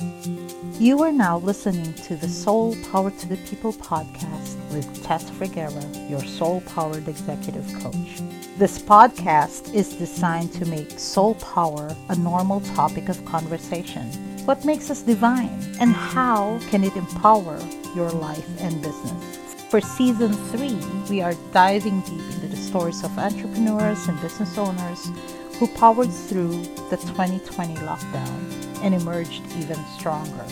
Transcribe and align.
You 0.00 1.02
are 1.02 1.10
now 1.10 1.38
listening 1.38 1.92
to 1.94 2.14
the 2.14 2.28
Soul 2.28 2.76
Power 2.92 3.10
to 3.10 3.28
the 3.28 3.36
People 3.38 3.72
podcast 3.72 4.54
with 4.72 5.02
Tess 5.02 5.28
Vergara, 5.30 5.84
your 6.08 6.22
soul 6.22 6.60
powered 6.66 7.08
executive 7.08 7.66
coach. 7.82 8.22
This 8.58 8.78
podcast 8.78 9.74
is 9.74 9.94
designed 9.94 10.52
to 10.52 10.66
make 10.66 10.98
soul 11.00 11.34
power 11.34 11.96
a 12.10 12.14
normal 12.14 12.60
topic 12.60 13.08
of 13.08 13.24
conversation. 13.24 14.06
What 14.44 14.64
makes 14.64 14.88
us 14.88 15.02
divine 15.02 15.58
and 15.80 15.92
how 15.92 16.60
can 16.70 16.84
it 16.84 16.94
empower 16.94 17.58
your 17.96 18.10
life 18.10 18.48
and 18.60 18.80
business? 18.80 19.56
For 19.68 19.80
season 19.80 20.32
three, 20.32 20.78
we 21.10 21.22
are 21.22 21.34
diving 21.52 22.02
deep 22.02 22.34
into 22.34 22.46
the 22.46 22.56
stories 22.56 23.02
of 23.02 23.18
entrepreneurs 23.18 24.06
and 24.06 24.20
business 24.20 24.56
owners 24.56 25.10
who 25.58 25.66
powered 25.66 26.12
through 26.12 26.62
the 26.88 26.98
2020 26.98 27.74
lockdown 27.74 28.57
and 28.82 28.94
emerged 28.94 29.42
even 29.56 29.76
stronger. 29.96 30.46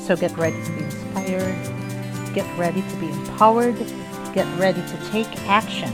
So 0.00 0.16
get 0.16 0.36
ready 0.36 0.62
to 0.62 0.72
be 0.72 0.84
inspired, 0.84 2.34
get 2.34 2.58
ready 2.58 2.82
to 2.82 2.96
be 2.96 3.08
empowered, 3.10 3.76
get 4.34 4.46
ready 4.58 4.80
to 4.80 5.10
take 5.10 5.26
action 5.48 5.90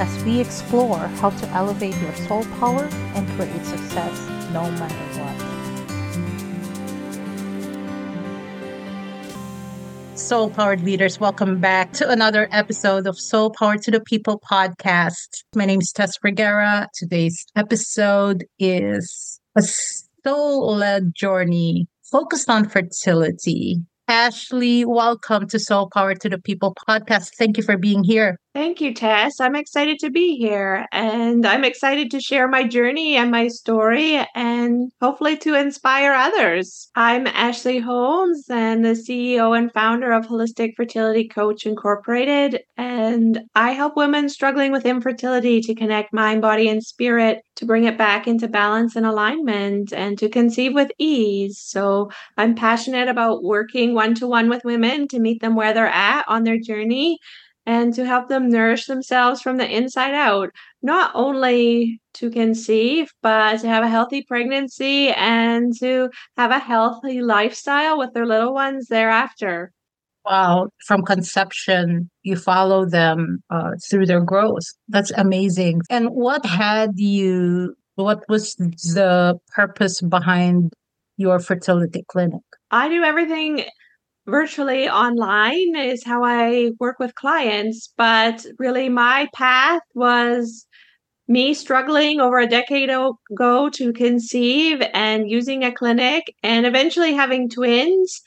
as 0.00 0.24
we 0.24 0.40
explore 0.40 0.98
how 0.98 1.30
to 1.30 1.46
elevate 1.48 1.96
your 2.00 2.14
soul 2.14 2.44
power 2.58 2.88
and 3.14 3.28
create 3.30 3.64
success 3.64 4.28
no 4.52 4.70
matter 4.72 4.94
what. 5.20 5.54
Soul 10.18 10.48
Powered 10.48 10.82
Leaders, 10.82 11.20
welcome 11.20 11.60
back 11.60 11.92
to 11.94 12.08
another 12.08 12.48
episode 12.50 13.06
of 13.06 13.18
Soul 13.18 13.50
Power 13.50 13.76
to 13.76 13.90
the 13.90 14.00
People 14.00 14.40
podcast. 14.40 15.42
My 15.54 15.64
name 15.64 15.80
is 15.80 15.92
Tess 15.92 16.16
Vergara. 16.22 16.88
Today's 16.94 17.44
episode 17.54 18.44
is 18.58 19.38
a 19.54 19.62
soul 20.26 20.76
led 20.76 21.14
journey 21.14 21.86
focused 22.10 22.48
on 22.48 22.68
fertility. 22.68 23.76
Ashley, 24.08 24.84
welcome 24.84 25.46
to 25.48 25.58
Soul 25.58 25.90
Power 25.92 26.14
to 26.14 26.28
the 26.28 26.38
People 26.38 26.74
podcast. 26.88 27.32
Thank 27.36 27.56
you 27.56 27.62
for 27.62 27.76
being 27.76 28.04
here. 28.04 28.38
Thank 28.54 28.80
you, 28.80 28.94
Tess. 28.94 29.40
I'm 29.40 29.56
excited 29.56 29.98
to 29.98 30.10
be 30.10 30.36
here 30.36 30.86
and 30.92 31.44
I'm 31.44 31.64
excited 31.64 32.12
to 32.12 32.20
share 32.20 32.46
my 32.46 32.62
journey 32.62 33.16
and 33.16 33.28
my 33.32 33.48
story 33.48 34.24
and 34.32 34.92
hopefully 35.00 35.36
to 35.38 35.54
inspire 35.56 36.12
others. 36.12 36.88
I'm 36.94 37.26
Ashley 37.26 37.80
Holmes 37.80 38.44
and 38.48 38.84
the 38.84 38.90
CEO 38.90 39.58
and 39.58 39.72
founder 39.72 40.12
of 40.12 40.28
Holistic 40.28 40.76
Fertility 40.76 41.26
Coach 41.26 41.66
Incorporated. 41.66 42.60
And 42.76 43.40
I 43.56 43.72
help 43.72 43.96
women 43.96 44.28
struggling 44.28 44.70
with 44.70 44.86
infertility 44.86 45.60
to 45.62 45.74
connect 45.74 46.12
mind, 46.12 46.40
body, 46.40 46.68
and 46.68 46.80
spirit 46.80 47.40
to 47.56 47.66
bring 47.66 47.82
it 47.84 47.98
back 47.98 48.28
into 48.28 48.46
balance 48.46 48.94
and 48.94 49.04
alignment 49.04 49.92
and 49.92 50.16
to 50.18 50.28
conceive 50.28 50.74
with 50.74 50.92
ease. 50.96 51.58
So 51.58 52.12
I'm 52.36 52.54
passionate 52.54 53.08
about 53.08 53.42
working 53.42 53.94
one 53.94 54.14
to 54.14 54.28
one 54.28 54.48
with 54.48 54.62
women 54.64 55.08
to 55.08 55.18
meet 55.18 55.40
them 55.40 55.56
where 55.56 55.74
they're 55.74 55.88
at 55.88 56.24
on 56.28 56.44
their 56.44 56.60
journey 56.60 57.18
and 57.66 57.94
to 57.94 58.04
help 58.04 58.28
them 58.28 58.48
nourish 58.50 58.86
themselves 58.86 59.40
from 59.40 59.56
the 59.56 59.68
inside 59.68 60.14
out, 60.14 60.50
not 60.82 61.10
only 61.14 62.00
to 62.14 62.30
conceive, 62.30 63.10
but 63.22 63.60
to 63.60 63.68
have 63.68 63.84
a 63.84 63.88
healthy 63.88 64.22
pregnancy 64.22 65.08
and 65.10 65.76
to 65.78 66.10
have 66.36 66.50
a 66.50 66.58
healthy 66.58 67.22
lifestyle 67.22 67.98
with 67.98 68.12
their 68.12 68.26
little 68.26 68.54
ones 68.54 68.88
thereafter. 68.88 69.72
Wow, 70.24 70.68
from 70.86 71.02
conception, 71.02 72.10
you 72.22 72.36
follow 72.36 72.86
them 72.86 73.42
uh, 73.50 73.72
through 73.90 74.06
their 74.06 74.22
growth. 74.22 74.64
That's 74.88 75.10
amazing. 75.12 75.82
And 75.90 76.08
what 76.08 76.46
had 76.46 76.92
you, 76.96 77.74
what 77.96 78.24
was 78.28 78.54
the 78.54 79.38
purpose 79.54 80.00
behind 80.00 80.72
your 81.18 81.40
fertility 81.40 82.04
clinic? 82.08 82.40
I 82.70 82.88
do 82.88 83.04
everything 83.04 83.64
virtually 84.26 84.88
online 84.88 85.76
is 85.76 86.04
how 86.04 86.24
I 86.24 86.70
work 86.80 86.98
with 86.98 87.14
clients. 87.14 87.92
But 87.96 88.44
really, 88.58 88.88
my 88.88 89.28
path 89.34 89.82
was 89.94 90.66
me 91.26 91.54
struggling 91.54 92.20
over 92.20 92.38
a 92.38 92.46
decade 92.46 92.90
ago 92.90 93.70
to 93.70 93.92
conceive 93.92 94.82
and 94.92 95.30
using 95.30 95.64
a 95.64 95.72
clinic 95.72 96.34
and 96.42 96.66
eventually 96.66 97.14
having 97.14 97.48
twins. 97.48 98.20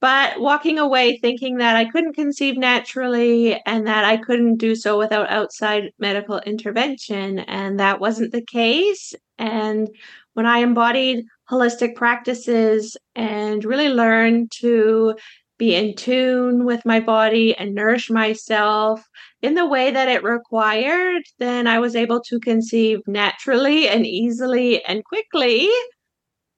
But 0.00 0.40
walking 0.40 0.80
away 0.80 1.18
thinking 1.18 1.58
that 1.58 1.76
I 1.76 1.84
couldn't 1.84 2.14
conceive 2.14 2.58
naturally 2.58 3.60
and 3.64 3.86
that 3.86 4.04
I 4.04 4.16
couldn't 4.16 4.56
do 4.56 4.74
so 4.74 4.98
without 4.98 5.30
outside 5.30 5.92
medical 5.98 6.40
intervention. 6.40 7.38
And 7.38 7.78
that 7.78 8.00
wasn't 8.00 8.32
the 8.32 8.44
case. 8.44 9.14
And 9.38 9.88
when 10.34 10.44
I 10.44 10.58
embodied 10.58 11.24
holistic 11.48 11.94
practices 11.94 12.96
and 13.14 13.64
really 13.64 13.88
learned 13.90 14.50
to 14.60 15.14
be 15.58 15.74
in 15.74 15.94
tune 15.94 16.64
with 16.64 16.84
my 16.84 17.00
body 17.00 17.54
and 17.56 17.74
nourish 17.74 18.10
myself 18.10 19.02
in 19.42 19.54
the 19.54 19.66
way 19.66 19.90
that 19.90 20.08
it 20.08 20.22
required, 20.22 21.22
then 21.38 21.66
I 21.66 21.78
was 21.78 21.96
able 21.96 22.20
to 22.22 22.40
conceive 22.40 23.00
naturally 23.06 23.88
and 23.88 24.06
easily 24.06 24.84
and 24.84 25.04
quickly. 25.04 25.68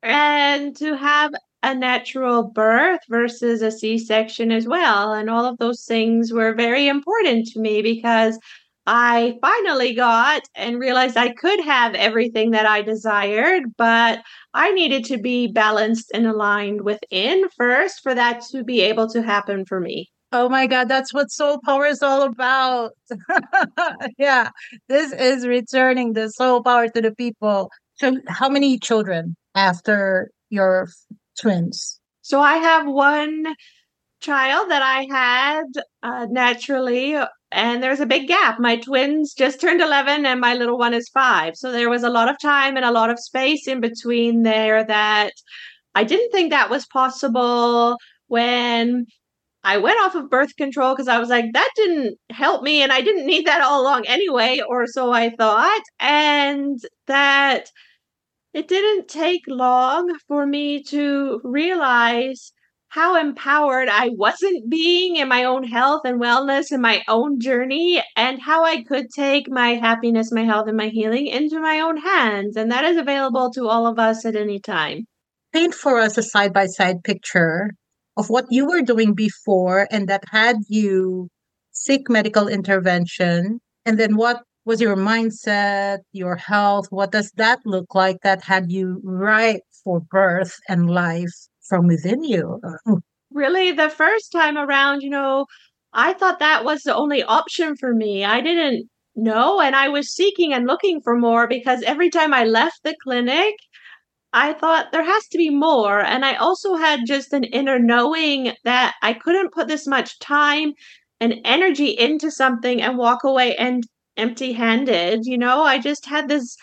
And 0.03 0.77
to 0.77 0.97
have 0.97 1.32
a 1.62 1.75
natural 1.75 2.44
birth 2.44 3.00
versus 3.09 3.62
a 3.62 3.71
C 3.71 3.99
section 3.99 4.53
as 4.53 4.66
well. 4.69 5.12
And 5.12 5.31
all 5.31 5.47
of 5.47 5.59
those 5.59 5.84
things 5.87 6.32
were 6.32 6.55
very 6.55 6.87
important 6.88 7.47
to 7.49 7.61
me 7.61 7.81
because 7.82 8.38
I 8.87 9.39
finally 9.41 9.95
got 9.95 10.43
and 10.55 10.78
realized 10.78 11.17
I 11.17 11.33
could 11.33 11.61
have 11.61 11.95
everything 11.95 12.50
that 12.50 12.67
I 12.67 12.83
desired, 12.83 13.65
but 13.77 14.21
I 14.53 14.72
needed 14.72 15.05
to 15.06 15.19
be 15.19 15.47
balanced 15.47 16.11
and 16.12 16.27
aligned 16.27 16.83
within 16.83 17.49
first 17.56 18.03
for 18.03 18.15
that 18.15 18.43
to 18.50 18.62
be 18.62 18.83
able 18.83 19.09
to 19.09 19.23
happen 19.23 19.65
for 19.65 19.81
me. 19.81 20.11
Oh 20.33 20.49
my 20.49 20.67
God, 20.67 20.89
that's 20.89 21.15
what 21.15 21.31
soul 21.31 21.61
power 21.65 21.87
is 21.87 22.03
all 22.03 22.23
about. 22.23 22.93
yeah, 24.19 24.50
this 24.89 25.12
is 25.12 25.47
returning 25.47 26.12
the 26.12 26.28
soul 26.28 26.62
power 26.62 26.89
to 26.89 27.00
the 27.00 27.15
people. 27.15 27.71
So, 27.97 28.17
how 28.27 28.49
many 28.49 28.78
children 28.78 29.37
after 29.55 30.31
your 30.50 30.89
twins? 31.41 32.00
So, 32.23 32.41
I 32.41 32.56
have 32.56 32.87
one 32.87 33.55
child 34.21 34.71
that 34.71 34.83
I 34.83 35.06
had 35.09 35.67
uh, 36.03 36.27
naturally 36.28 37.17
and 37.54 37.81
there's 37.81 38.00
a 38.00 38.06
big 38.06 38.26
gap. 38.26 38.59
My 38.59 38.76
twins 38.76 39.32
just 39.32 39.60
turned 39.60 39.81
11 39.81 40.26
and 40.26 40.41
my 40.41 40.54
little 40.54 40.76
one 40.76 40.92
is 40.92 41.09
five. 41.09 41.54
So 41.54 41.70
there 41.70 41.88
was 41.88 42.03
a 42.03 42.10
lot 42.10 42.28
of 42.28 42.37
time 42.41 42.76
and 42.76 42.84
a 42.84 42.91
lot 42.91 43.10
of 43.10 43.20
space 43.20 43.69
in 43.69 43.81
between 43.81 44.42
there 44.42 44.84
that 44.84 45.32
I 45.94 46.03
didn't 46.03 46.32
think 46.32 46.50
that 46.50 46.69
was 46.69 46.84
possible 46.87 47.97
when 48.26 49.06
I 49.62 49.76
went 49.78 50.00
off 50.00 50.16
of 50.16 50.28
birth 50.28 50.56
control 50.56 50.94
because 50.94 51.06
I 51.06 51.20
was 51.20 51.28
like, 51.28 51.47
that 51.53 51.70
didn't 51.76 52.19
help 52.31 52.64
me 52.64 52.82
and 52.82 52.93
I 52.93 53.00
didn't 53.00 53.25
need 53.25 53.47
that 53.47 53.62
all 53.62 53.82
along 53.82 54.06
anyway, 54.09 54.60
or 54.69 54.88
so 54.88 55.12
I 55.12 55.31
thought. 55.31 55.82
And 56.00 56.81
that 57.06 57.70
it 58.53 58.66
didn't 58.66 59.06
take 59.06 59.43
long 59.47 60.12
for 60.26 60.44
me 60.44 60.82
to 60.84 61.41
realize 61.44 62.53
how 62.94 63.16
empowered 63.21 63.88
I 63.88 64.10
wasn't 64.10 64.71
being 64.71 65.16
in 65.16 65.28
my 65.28 65.43
own 65.43 65.65
health 65.65 66.03
and 66.05 66.21
wellness 66.21 66.71
and 66.71 66.81
my 66.81 67.03
own 67.09 67.41
journey, 67.41 68.00
and 68.15 68.41
how 68.41 68.65
I 68.65 68.84
could 68.84 69.10
take 69.10 69.50
my 69.50 69.71
happiness, 69.71 70.31
my 70.31 70.44
health, 70.44 70.69
and 70.69 70.77
my 70.77 70.91
healing 70.91 71.27
into 71.27 71.59
my 71.59 71.81
own 71.81 71.97
hands. 71.97 72.56
And 72.56 72.71
that 72.71 72.84
is 72.84 72.97
available 72.97 73.50
to 73.55 73.66
all 73.66 73.88
of 73.88 73.99
us 73.99 74.25
at 74.25 74.37
any 74.37 74.60
time. 74.60 75.06
Paint 75.53 75.75
for 75.75 75.99
us 75.99 76.16
a 76.16 76.22
side 76.22 76.53
by 76.53 76.66
side 76.66 77.03
picture 77.03 77.72
of 78.16 78.31
what 78.31 78.47
you 78.50 78.65
were 78.65 78.82
doing 78.82 79.12
before 79.12 79.88
and 79.91 80.09
that 80.09 80.22
had 80.31 80.59
you 80.69 81.26
seek 81.72 82.09
medical 82.09 82.47
intervention. 82.47 83.59
And 83.84 83.99
then 83.99 84.15
what 84.15 84.44
was 84.65 84.81
your 84.81 84.97
mindset, 84.97 85.99
your 86.12 86.37
health? 86.37 86.87
What 86.91 87.11
does 87.11 87.32
that 87.38 87.59
look 87.65 87.93
like 87.93 88.19
that 88.22 88.44
had 88.44 88.71
you 88.71 89.00
right 89.03 89.62
for 89.82 89.99
birth 89.99 90.55
and 90.69 90.88
life 90.88 91.34
from 91.69 91.86
within 91.86 92.25
you. 92.25 92.61
Oh. 92.87 93.00
Really, 93.32 93.72
the 93.72 93.90
first 93.90 94.31
time 94.31 94.56
around, 94.56 95.02
you 95.02 95.11
know, 95.11 95.46
I 95.93 96.12
thought 96.12 96.38
that 96.38 96.64
was 96.64 96.82
the 96.82 96.94
only 96.94 97.22
option 97.22 97.76
for 97.76 97.94
me. 97.94 98.25
I 98.25 98.40
didn't 98.40 98.88
know, 99.16 99.61
and 99.61 99.75
I 99.75 99.88
was 99.88 100.14
seeking 100.14 100.52
and 100.52 100.66
looking 100.66 101.00
for 101.02 101.16
more 101.16 101.49
because 101.49 101.82
every 101.82 102.11
time 102.11 102.32
I 102.34 102.44
left 102.44 102.81
the 102.84 102.94
clinic, 103.02 103.55
I 104.32 104.52
thought 104.52 104.90
there 104.90 105.05
has 105.05 105.26
to 105.28 105.38
be 105.38 105.50
more. 105.50 106.00
And 106.00 106.25
I 106.25 106.34
also 106.34 106.75
had 106.75 107.06
just 107.06 107.32
an 107.32 107.44
inner 107.44 107.78
knowing 107.78 108.52
that 108.64 108.94
I 109.00 109.14
couldn't 109.14 109.52
put 109.52 109.69
this 109.69 109.87
much 109.87 110.19
time 110.19 110.72
and 111.20 111.40
energy 111.44 111.90
into 111.90 112.31
something 112.31 112.82
and 112.82 112.99
walk 112.99 113.22
away 113.22 113.55
and 113.56 113.84
empty 114.17 114.52
handed. 114.52 115.20
You 115.25 115.38
know, 115.38 115.62
I 115.62 115.78
just 115.78 116.06
had 116.06 116.28
this 116.28 116.56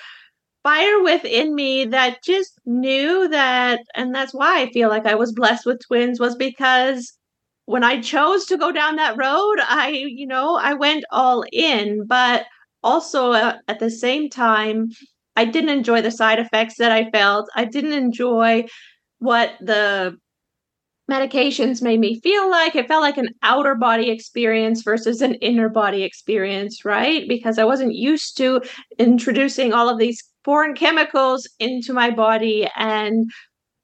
fire 0.63 1.01
within 1.01 1.55
me 1.55 1.85
that 1.85 2.23
just 2.23 2.59
knew 2.65 3.27
that 3.29 3.79
and 3.95 4.13
that's 4.13 4.33
why 4.33 4.61
I 4.61 4.71
feel 4.71 4.89
like 4.89 5.05
I 5.05 5.15
was 5.15 5.31
blessed 5.31 5.65
with 5.65 5.85
twins 5.85 6.19
was 6.19 6.35
because 6.35 7.13
when 7.65 7.83
I 7.83 8.01
chose 8.01 8.45
to 8.45 8.57
go 8.57 8.71
down 8.71 8.95
that 8.97 9.17
road 9.17 9.57
I 9.61 9.89
you 9.89 10.27
know 10.27 10.55
I 10.55 10.73
went 10.73 11.05
all 11.11 11.43
in 11.51 12.05
but 12.05 12.45
also 12.83 13.31
uh, 13.31 13.57
at 13.67 13.79
the 13.79 13.89
same 13.89 14.29
time 14.29 14.89
I 15.35 15.45
didn't 15.45 15.69
enjoy 15.69 16.01
the 16.01 16.11
side 16.11 16.39
effects 16.39 16.75
that 16.77 16.91
I 16.91 17.09
felt 17.09 17.49
I 17.55 17.65
didn't 17.65 17.93
enjoy 17.93 18.65
what 19.19 19.53
the 19.61 20.17
medications 21.09 21.81
made 21.81 21.99
me 21.99 22.19
feel 22.21 22.49
like. 22.49 22.75
It 22.75 22.87
felt 22.87 23.01
like 23.01 23.17
an 23.17 23.29
outer 23.43 23.75
body 23.75 24.09
experience 24.09 24.81
versus 24.81 25.21
an 25.21 25.35
inner 25.35 25.67
body 25.67 26.03
experience, 26.03 26.85
right? 26.85 27.27
Because 27.27 27.59
I 27.59 27.65
wasn't 27.65 27.93
used 27.93 28.37
to 28.37 28.61
introducing 28.97 29.73
all 29.73 29.89
of 29.89 29.99
these 29.99 30.23
foreign 30.43 30.73
chemicals 30.75 31.47
into 31.59 31.93
my 31.93 32.09
body 32.09 32.67
and 32.75 33.29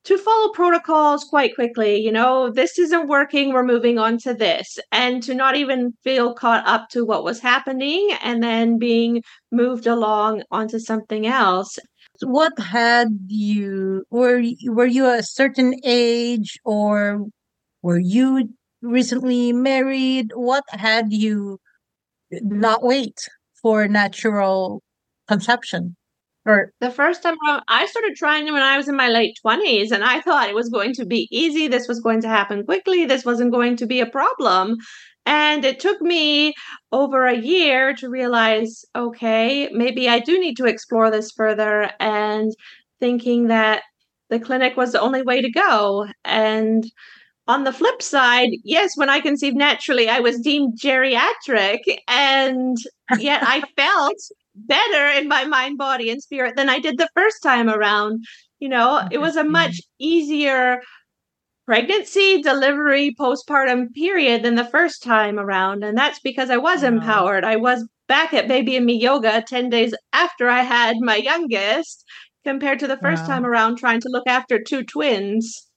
to 0.07 0.17
follow 0.17 0.53
protocols 0.53 1.25
quite 1.25 1.53
quickly. 1.53 1.97
You 1.97 2.13
know, 2.13 2.49
this 2.49 2.79
isn't 2.79 3.07
working, 3.09 3.51
we're 3.51 3.63
moving 3.63 3.99
on 3.99 4.17
to 4.19 4.33
this, 4.33 4.79
and 4.91 5.21
to 5.23 5.33
not 5.33 5.57
even 5.57 5.93
feel 6.03 6.33
caught 6.33 6.65
up 6.65 6.87
to 6.91 7.05
what 7.05 7.25
was 7.25 7.41
happening 7.41 8.09
and 8.23 8.41
then 8.41 8.79
being 8.79 9.21
moved 9.51 9.85
along 9.85 10.43
onto 10.49 10.79
something 10.79 11.27
else. 11.27 11.77
What 12.21 12.57
had 12.57 13.09
you 13.27 14.05
were 14.09 14.41
were 14.67 14.87
you 14.87 15.05
a 15.07 15.21
certain 15.23 15.75
age 15.83 16.57
or 16.63 17.25
were 17.81 17.99
you 17.99 18.49
recently 18.81 19.53
married? 19.53 20.31
What 20.33 20.63
had 20.69 21.11
you 21.11 21.59
not 22.31 22.81
wait 22.83 23.27
for 23.61 23.87
natural 23.87 24.81
conception? 25.27 25.95
Or 26.47 26.71
the 26.79 26.89
first 26.91 27.21
time 27.23 27.35
around, 27.45 27.63
I 27.67 27.85
started 27.87 28.15
trying 28.15 28.45
when 28.45 28.61
I 28.63 28.77
was 28.77 28.87
in 28.87 28.95
my 28.95 29.09
late 29.09 29.37
20s, 29.43 29.91
and 29.91 30.03
I 30.03 30.21
thought 30.21 30.49
it 30.49 30.55
was 30.55 30.69
going 30.69 30.93
to 30.93 31.05
be 31.05 31.27
easy. 31.29 31.67
This 31.67 31.87
was 31.87 31.99
going 31.99 32.21
to 32.21 32.27
happen 32.29 32.65
quickly. 32.65 33.05
This 33.05 33.25
wasn't 33.25 33.51
going 33.51 33.75
to 33.77 33.85
be 33.85 33.99
a 33.99 34.05
problem. 34.05 34.77
And 35.25 35.65
it 35.65 35.79
took 35.81 36.01
me 36.01 36.53
over 36.93 37.25
a 37.25 37.37
year 37.37 37.93
to 37.95 38.09
realize 38.09 38.85
okay, 38.95 39.69
maybe 39.73 40.07
I 40.07 40.19
do 40.19 40.39
need 40.39 40.55
to 40.57 40.65
explore 40.65 41.11
this 41.11 41.31
further, 41.31 41.91
and 41.99 42.51
thinking 43.01 43.47
that 43.47 43.83
the 44.29 44.39
clinic 44.39 44.77
was 44.77 44.93
the 44.93 45.01
only 45.01 45.21
way 45.23 45.41
to 45.41 45.51
go. 45.51 46.07
And 46.25 46.85
on 47.47 47.63
the 47.65 47.73
flip 47.73 48.01
side, 48.01 48.49
yes, 48.63 48.97
when 48.97 49.09
I 49.09 49.21
conceived 49.21 49.57
naturally, 49.57 50.09
I 50.09 50.19
was 50.21 50.39
deemed 50.41 50.79
geriatric, 50.81 51.79
and 52.07 52.77
yet 53.19 53.41
I 53.43 53.63
felt 53.77 54.17
better 54.57 55.07
in 55.19 55.27
my 55.27 55.45
mind, 55.45 55.77
body, 55.77 56.09
and 56.09 56.21
spirit 56.21 56.55
than 56.55 56.69
I 56.69 56.79
did 56.79 56.97
the 56.97 57.09
first 57.15 57.41
time 57.43 57.69
around. 57.69 58.25
You 58.59 58.69
know, 58.69 59.07
it 59.11 59.19
was 59.19 59.35
a 59.35 59.43
mm-hmm. 59.43 59.51
much 59.51 59.81
easier 59.99 60.81
pregnancy, 61.65 62.41
delivery, 62.41 63.13
postpartum 63.19 63.93
period 63.93 64.43
than 64.43 64.55
the 64.55 64.65
first 64.65 65.03
time 65.03 65.37
around. 65.37 65.83
And 65.83 65.97
that's 65.97 66.19
because 66.19 66.49
I 66.49 66.57
was 66.57 66.81
empowered. 66.81 67.43
I 67.43 67.57
was 67.57 67.85
back 68.07 68.33
at 68.33 68.47
Baby 68.47 68.77
and 68.77 68.85
Me 68.85 68.93
Yoga 68.93 69.43
10 69.45 69.69
days 69.69 69.93
after 70.13 70.49
I 70.49 70.61
had 70.61 70.95
my 71.01 71.17
youngest, 71.17 72.05
compared 72.47 72.79
to 72.79 72.87
the 72.87 72.97
first 72.97 73.23
wow. 73.23 73.27
time 73.27 73.45
around 73.45 73.77
trying 73.77 73.99
to 73.99 74.09
look 74.09 74.25
after 74.25 74.57
two 74.63 74.81
twins. 74.81 75.67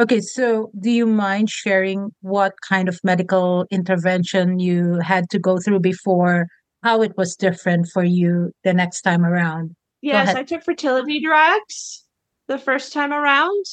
Okay, 0.00 0.20
so 0.20 0.70
do 0.80 0.90
you 0.90 1.06
mind 1.06 1.50
sharing 1.50 2.10
what 2.20 2.54
kind 2.68 2.88
of 2.88 3.00
medical 3.02 3.66
intervention 3.72 4.60
you 4.60 5.00
had 5.00 5.28
to 5.30 5.40
go 5.40 5.58
through 5.58 5.80
before 5.80 6.46
how 6.82 7.02
it 7.02 7.16
was 7.16 7.36
different 7.36 7.88
for 7.88 8.04
you 8.04 8.52
the 8.64 8.74
next 8.74 9.02
time 9.02 9.24
around. 9.24 9.74
Yes, 10.00 10.34
I 10.34 10.44
took 10.44 10.62
fertility 10.62 11.20
drugs 11.20 12.04
the 12.46 12.58
first 12.58 12.92
time 12.92 13.12
around. 13.12 13.64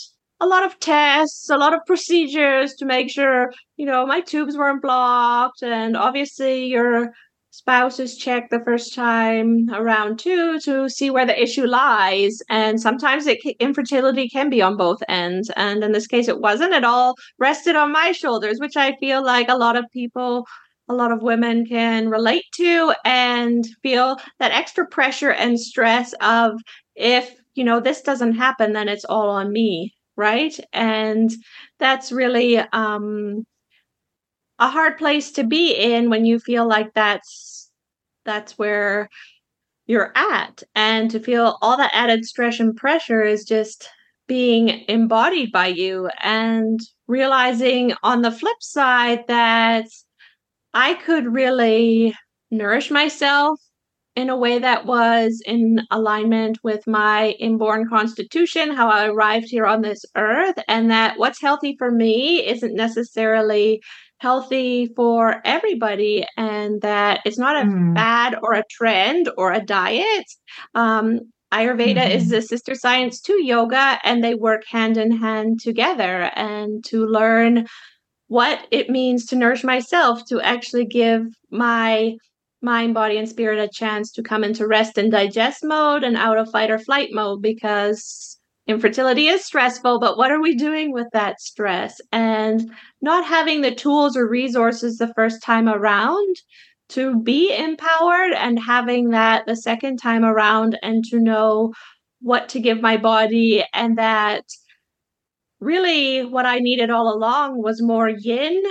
A 0.42 0.48
lot 0.48 0.64
of 0.64 0.80
tests, 0.80 1.50
a 1.50 1.58
lot 1.58 1.74
of 1.74 1.86
procedures 1.86 2.74
to 2.76 2.86
make 2.86 3.10
sure, 3.10 3.54
you 3.78 3.86
know, 3.86 4.06
my 4.06 4.22
tubes 4.22 4.58
weren't 4.58 4.82
blocked. 4.82 5.64
And 5.64 5.96
obviously, 5.96 6.66
your 6.66 7.14
spouse 7.52 8.02
is 8.02 8.18
checked 8.18 8.52
the 8.52 8.60
first 8.66 8.94
time 8.94 9.70
around 9.74 10.20
too 10.20 10.60
to 10.60 10.90
see 10.90 11.10
where 11.10 11.26
the 11.26 11.42
issue 11.42 11.66
lies. 11.66 12.40
And 12.50 12.82
sometimes 12.82 13.28
it, 13.28 13.40
infertility 13.62 14.28
can 14.28 14.50
be 14.50 14.62
on 14.62 14.76
both 14.76 15.02
ends. 15.08 15.50
And 15.56 15.82
in 15.82 15.94
this 15.94 16.06
case, 16.06 16.28
it 16.28 16.42
wasn't 16.42 16.74
at 16.74 16.84
all 16.84 17.16
rested 17.40 17.78
on 17.78 17.94
my 17.94 18.12
shoulders, 18.12 18.60
which 18.60 18.76
I 18.76 18.98
feel 18.98 19.24
like 19.24 19.48
a 19.48 19.58
lot 19.58 19.78
of 19.78 19.86
people 19.94 20.46
a 20.90 20.94
lot 20.94 21.12
of 21.12 21.22
women 21.24 21.66
can 21.66 22.10
relate 22.10 22.46
to 22.56 22.94
and 23.06 23.66
feel 23.84 24.18
that 24.40 24.52
extra 24.52 24.86
pressure 24.88 25.32
and 25.32 25.60
stress 25.60 26.14
of 26.22 26.54
if 26.96 27.36
you 27.56 27.64
know 27.64 27.80
this 27.80 28.02
doesn't 28.02 28.34
happen 28.36 28.74
then 28.74 28.88
it's 28.90 29.06
all 29.06 29.30
on 29.30 29.52
me 29.52 29.94
right? 30.18 30.58
And 30.72 31.30
that's 31.80 32.10
really 32.12 32.58
um 32.60 33.44
a 34.60 34.70
hard 34.70 34.98
place 34.98 35.32
to 35.34 35.44
be 35.44 35.74
in 35.74 36.10
when 36.10 36.26
you 36.26 36.40
feel 36.40 36.68
like 36.68 36.94
that's 36.94 37.70
that's 38.26 38.58
where 38.58 39.10
you're 39.88 40.14
at. 40.16 40.64
And 40.76 41.12
to 41.12 41.20
feel 41.20 41.58
all 41.62 41.78
that 41.78 41.92
added 41.94 42.26
stress 42.26 42.60
and 42.60 42.76
pressure 42.76 43.24
is 43.24 43.46
just 43.46 43.90
being 44.28 44.86
embodied 44.90 45.52
by 45.52 45.68
you 45.68 46.10
and 46.24 46.80
realizing 47.08 47.94
on 48.04 48.22
the 48.22 48.32
flip 48.32 48.58
side 48.62 49.26
that 49.28 49.88
I 50.76 50.96
could 50.96 51.34
really 51.34 52.14
nourish 52.52 52.92
myself 52.92 53.60
in 54.16 54.30
a 54.30 54.38
way 54.38 54.60
that 54.60 54.86
was 54.86 55.42
in 55.46 55.82
alignment 55.90 56.58
with 56.64 56.86
my 56.86 57.30
inborn 57.40 57.88
constitution, 57.88 58.72
how 58.72 58.90
I 58.90 59.08
arrived 59.08 59.48
here 59.50 59.66
on 59.66 59.82
this 59.82 60.04
earth, 60.16 60.56
and 60.68 60.92
that 60.92 61.18
what's 61.18 61.42
healthy 61.42 61.76
for 61.78 61.92
me 61.92 62.46
isn't 62.46 62.76
necessarily 62.76 63.82
healthy 64.20 64.88
for 64.96 65.42
everybody, 65.46 66.26
and 66.38 66.82
that 66.82 67.22
it's 67.26 67.40
not 67.40 67.62
a 67.62 67.68
mm. 67.68 67.96
fad 67.96 68.36
or 68.44 68.54
a 68.54 68.64
trend 68.70 69.30
or 69.38 69.54
a 69.54 69.64
diet. 69.64 70.26
Um, 70.74 71.20
Ayurveda 71.54 71.96
mm-hmm. 71.96 72.18
is 72.18 72.30
the 72.30 72.42
sister 72.42 72.76
science 72.76 73.22
to 73.22 73.44
yoga, 73.44 74.00
and 74.04 74.24
they 74.24 74.36
work 74.36 74.64
hand 74.70 74.98
in 74.98 75.12
hand 75.12 75.62
together. 75.62 76.32
And 76.36 76.84
to 76.86 77.06
learn 77.06 77.68
what 78.28 78.68
it 78.72 78.90
means 78.90 79.26
to 79.28 79.36
nourish 79.36 79.64
myself, 79.64 80.26
to 80.26 80.42
actually 80.42 80.86
give 80.86 81.26
my 81.52 82.16
mind, 82.62 82.94
body, 82.94 83.18
and 83.18 83.30
spirit 83.30 83.60
a 83.60 83.70
chance 83.72 84.12
to 84.12 84.24
come 84.24 84.44
into 84.44 84.68
rest 84.68 84.98
and 84.98 85.12
digest 85.12 85.64
mode 85.64 86.04
and 86.04 86.18
out 86.18 86.38
of 86.38 86.50
fight 86.50 86.72
or 86.72 86.80
flight 86.80 87.10
mode 87.12 87.42
because 87.42 88.40
infertility 88.68 89.28
is 89.28 89.46
stressful, 89.46 90.00
but 90.00 90.18
what 90.18 90.32
are 90.32 90.42
we 90.42 90.56
doing 90.56 90.92
with 90.92 91.08
that 91.14 91.40
stress? 91.40 92.02
And 92.12 92.72
not 93.02 93.24
having 93.26 93.62
the 93.62 93.76
tools 93.76 94.18
or 94.18 94.28
resources 94.28 94.98
the 94.98 95.14
first 95.14 95.44
time 95.44 95.70
around 95.70 96.36
to 96.90 97.20
be 97.22 97.56
empowered 97.56 98.34
and 98.34 98.60
having 98.60 99.10
that 99.10 99.46
the 99.46 99.56
second 99.56 99.98
time 99.98 100.24
around 100.24 100.78
and 100.82 101.04
to 101.06 101.20
know 101.20 101.74
what 102.22 102.50
to 102.50 102.60
give 102.60 102.82
my 102.82 102.98
body 102.98 103.64
and 103.74 103.98
that 103.98 104.44
really 105.66 106.24
what 106.24 106.46
I 106.46 106.60
needed 106.60 106.90
all 106.90 107.14
along 107.14 107.62
was 107.62 107.82
more 107.82 108.10
yin 108.10 108.64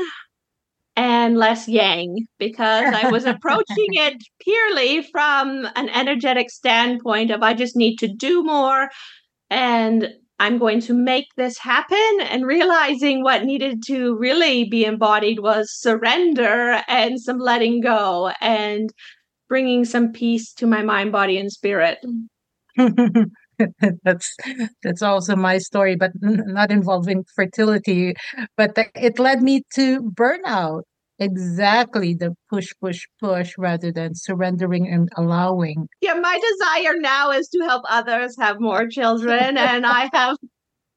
and 0.97 1.37
less 1.37 1.69
yang 1.69 2.27
because 2.39 2.85
I 2.95 3.11
was 3.11 3.25
approaching 3.25 3.65
it 3.77 4.23
purely 4.41 5.03
from 5.03 5.69
an 5.75 5.89
energetic 5.89 6.51
standpoint 6.51 7.31
of 7.31 7.43
I 7.43 7.55
just 7.55 7.77
need 7.77 7.97
to 7.97 8.09
do 8.09 8.45
more 8.45 8.91
and 9.51 10.09
I'm 10.41 10.59
going 10.59 10.81
to 10.83 10.95
make 10.95 11.27
this 11.37 11.59
happen 11.59 12.19
and 12.23 12.47
realizing 12.47 13.23
what 13.23 13.45
needed 13.45 13.83
to 13.87 14.17
really 14.17 14.65
be 14.65 14.85
embodied 14.85 15.41
was 15.41 15.73
surrender 15.73 16.83
and 16.89 17.21
some 17.21 17.39
letting 17.39 17.81
go 17.81 18.33
and 18.41 18.93
bringing 19.49 19.85
some 19.85 20.13
peace 20.13 20.53
to 20.55 20.67
my 20.67 20.83
mind, 20.83 21.13
body, 21.13 21.39
and 21.39 21.53
spirit. 21.53 21.99
that's 24.05 24.37
that's 24.83 25.03
also 25.03 25.37
my 25.37 25.59
story 25.59 25.97
but 25.97 26.11
not 26.21 26.71
involving 26.71 27.25
fertility 27.35 28.15
but 28.57 28.77
it 28.95 29.19
led 29.19 29.43
me 29.43 29.63
to 29.73 30.01
burnout 30.15 30.83
exactly 31.19 32.15
the 32.15 32.35
push 32.51 32.73
push 32.81 33.03
push 33.21 33.53
rather 33.57 33.93
than 33.93 34.15
surrendering 34.15 34.89
and 34.89 35.09
allowing 35.17 35.87
yeah 36.01 36.15
my 36.15 36.41
desire 36.51 36.95
now 36.99 37.31
is 37.31 37.49
to 37.49 37.61
help 37.61 37.85
others 37.89 38.35
have 38.39 38.61
more 38.61 38.89
children 38.89 39.57
and 39.57 39.87
i 39.87 40.09
have 40.13 40.37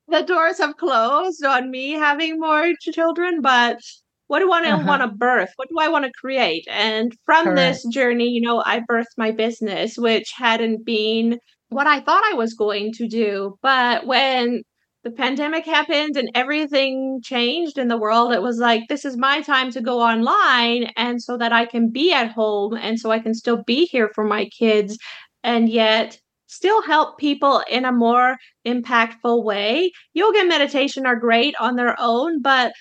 the 0.07 0.23
doors 0.23 0.57
have 0.57 0.75
closed 0.77 1.45
on 1.45 1.69
me 1.69 1.91
having 1.91 2.39
more 2.39 2.71
children 2.81 3.41
but 3.41 3.79
what 4.27 4.39
do 4.39 4.51
I 4.51 4.59
uh-huh. 4.59 4.83
want 4.85 5.01
to 5.01 5.07
birth? 5.07 5.49
What 5.55 5.69
do 5.69 5.75
I 5.79 5.87
want 5.87 6.05
to 6.05 6.11
create? 6.19 6.65
And 6.69 7.13
from 7.25 7.45
Correct. 7.45 7.57
this 7.83 7.93
journey, 7.93 8.27
you 8.27 8.41
know, 8.41 8.61
I 8.65 8.81
birthed 8.81 9.15
my 9.17 9.31
business, 9.31 9.97
which 9.97 10.33
hadn't 10.35 10.85
been 10.85 11.39
what 11.69 11.87
I 11.87 11.99
thought 11.99 12.23
I 12.25 12.33
was 12.35 12.53
going 12.53 12.93
to 12.93 13.07
do. 13.07 13.57
But 13.61 14.05
when 14.05 14.63
the 15.03 15.11
pandemic 15.11 15.65
happened 15.65 16.17
and 16.17 16.29
everything 16.35 17.21
changed 17.23 17.77
in 17.77 17.87
the 17.87 17.97
world, 17.97 18.33
it 18.33 18.41
was 18.41 18.57
like, 18.57 18.83
this 18.89 19.05
is 19.05 19.17
my 19.17 19.41
time 19.41 19.71
to 19.71 19.81
go 19.81 20.01
online. 20.01 20.91
And 20.95 21.21
so 21.21 21.37
that 21.37 21.53
I 21.53 21.65
can 21.65 21.89
be 21.89 22.13
at 22.13 22.31
home 22.31 22.75
and 22.75 22.99
so 22.99 23.11
I 23.11 23.19
can 23.19 23.33
still 23.33 23.63
be 23.63 23.85
here 23.85 24.09
for 24.13 24.23
my 24.23 24.45
kids 24.45 24.97
and 25.43 25.69
yet 25.69 26.19
still 26.47 26.81
help 26.81 27.17
people 27.17 27.63
in 27.69 27.85
a 27.85 27.91
more 27.91 28.37
impactful 28.65 29.43
way. 29.43 29.91
Yoga 30.13 30.39
and 30.39 30.49
meditation 30.49 31.05
are 31.05 31.15
great 31.15 31.55
on 31.59 31.75
their 31.75 31.95
own, 31.99 32.41
but 32.41 32.73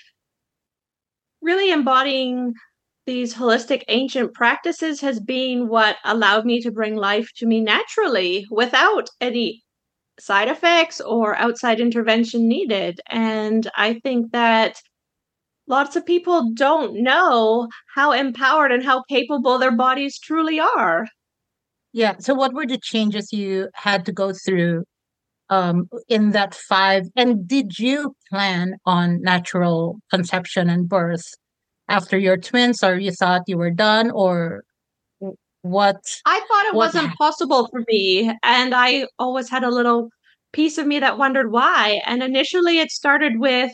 really 1.41 1.71
embodying 1.71 2.53
these 3.07 3.33
holistic 3.33 3.83
ancient 3.87 4.33
practices 4.33 4.99
has 5.01 5.19
been 5.19 5.69
what 5.69 5.95
allowed 6.03 6.45
me 6.45 6.61
to 6.61 6.71
bring 6.71 6.95
life 6.95 7.29
to 7.37 7.47
me 7.47 7.61
naturally 7.61 8.45
without 8.51 9.09
any 9.21 9.63
side 10.19 10.49
effects 10.49 10.99
or 10.99 11.35
outside 11.37 11.79
intervention 11.79 12.47
needed. 12.47 12.99
And 13.09 13.71
I 13.75 13.99
think 14.03 14.33
that 14.33 14.81
lots 15.67 15.95
of 15.95 16.05
people 16.05 16.51
don't 16.53 17.01
know 17.01 17.69
how 17.95 18.11
empowered 18.11 18.73
and 18.73 18.83
how 18.83 19.03
capable 19.03 19.57
their 19.57 19.75
bodies 19.75 20.19
truly 20.19 20.59
are. 20.59 21.07
Yeah. 21.93 22.15
So, 22.19 22.33
what 22.33 22.53
were 22.53 22.67
the 22.67 22.77
changes 22.77 23.31
you 23.31 23.69
had 23.73 24.05
to 24.05 24.11
go 24.11 24.33
through 24.33 24.83
um, 25.49 25.87
in 26.09 26.31
that 26.31 26.53
five? 26.53 27.03
And 27.15 27.47
did 27.47 27.79
you 27.79 28.15
plan 28.29 28.75
on 28.85 29.21
natural 29.21 29.99
conception 30.11 30.69
and 30.69 30.89
birth 30.89 31.33
after 31.89 32.17
your 32.17 32.37
twins, 32.37 32.83
or 32.83 32.97
you 32.97 33.11
thought 33.11 33.43
you 33.47 33.57
were 33.57 33.71
done, 33.71 34.11
or 34.11 34.63
what? 35.61 35.97
I 36.25 36.39
thought 36.47 36.65
it 36.67 36.75
wasn't 36.75 37.03
happened? 37.03 37.17
possible 37.17 37.67
for 37.67 37.83
me, 37.87 38.33
and 38.43 38.73
I 38.75 39.07
always 39.19 39.49
had 39.49 39.63
a 39.63 39.69
little 39.69 40.09
piece 40.53 40.77
of 40.77 40.87
me 40.87 40.99
that 40.99 41.17
wondered 41.17 41.51
why. 41.51 42.01
And 42.05 42.23
initially, 42.23 42.79
it 42.79 42.91
started 42.91 43.39
with 43.39 43.71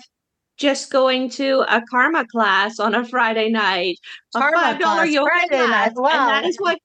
just 0.57 0.91
going 0.91 1.29
to 1.31 1.65
a 1.67 1.81
karma 1.89 2.25
class 2.27 2.79
on 2.79 2.95
a 2.95 3.05
Friday 3.05 3.49
night, 3.49 3.97
karma 4.35 4.57
a 4.57 4.61
five 4.61 4.79
dollar 4.79 5.05
yoga 5.05 5.29
Friday 5.31 5.65
class, 5.65 5.87
night. 5.87 5.95
Wow. 5.95 6.09
and 6.09 6.29
that 6.29 6.45
is 6.45 6.57
what 6.57 6.79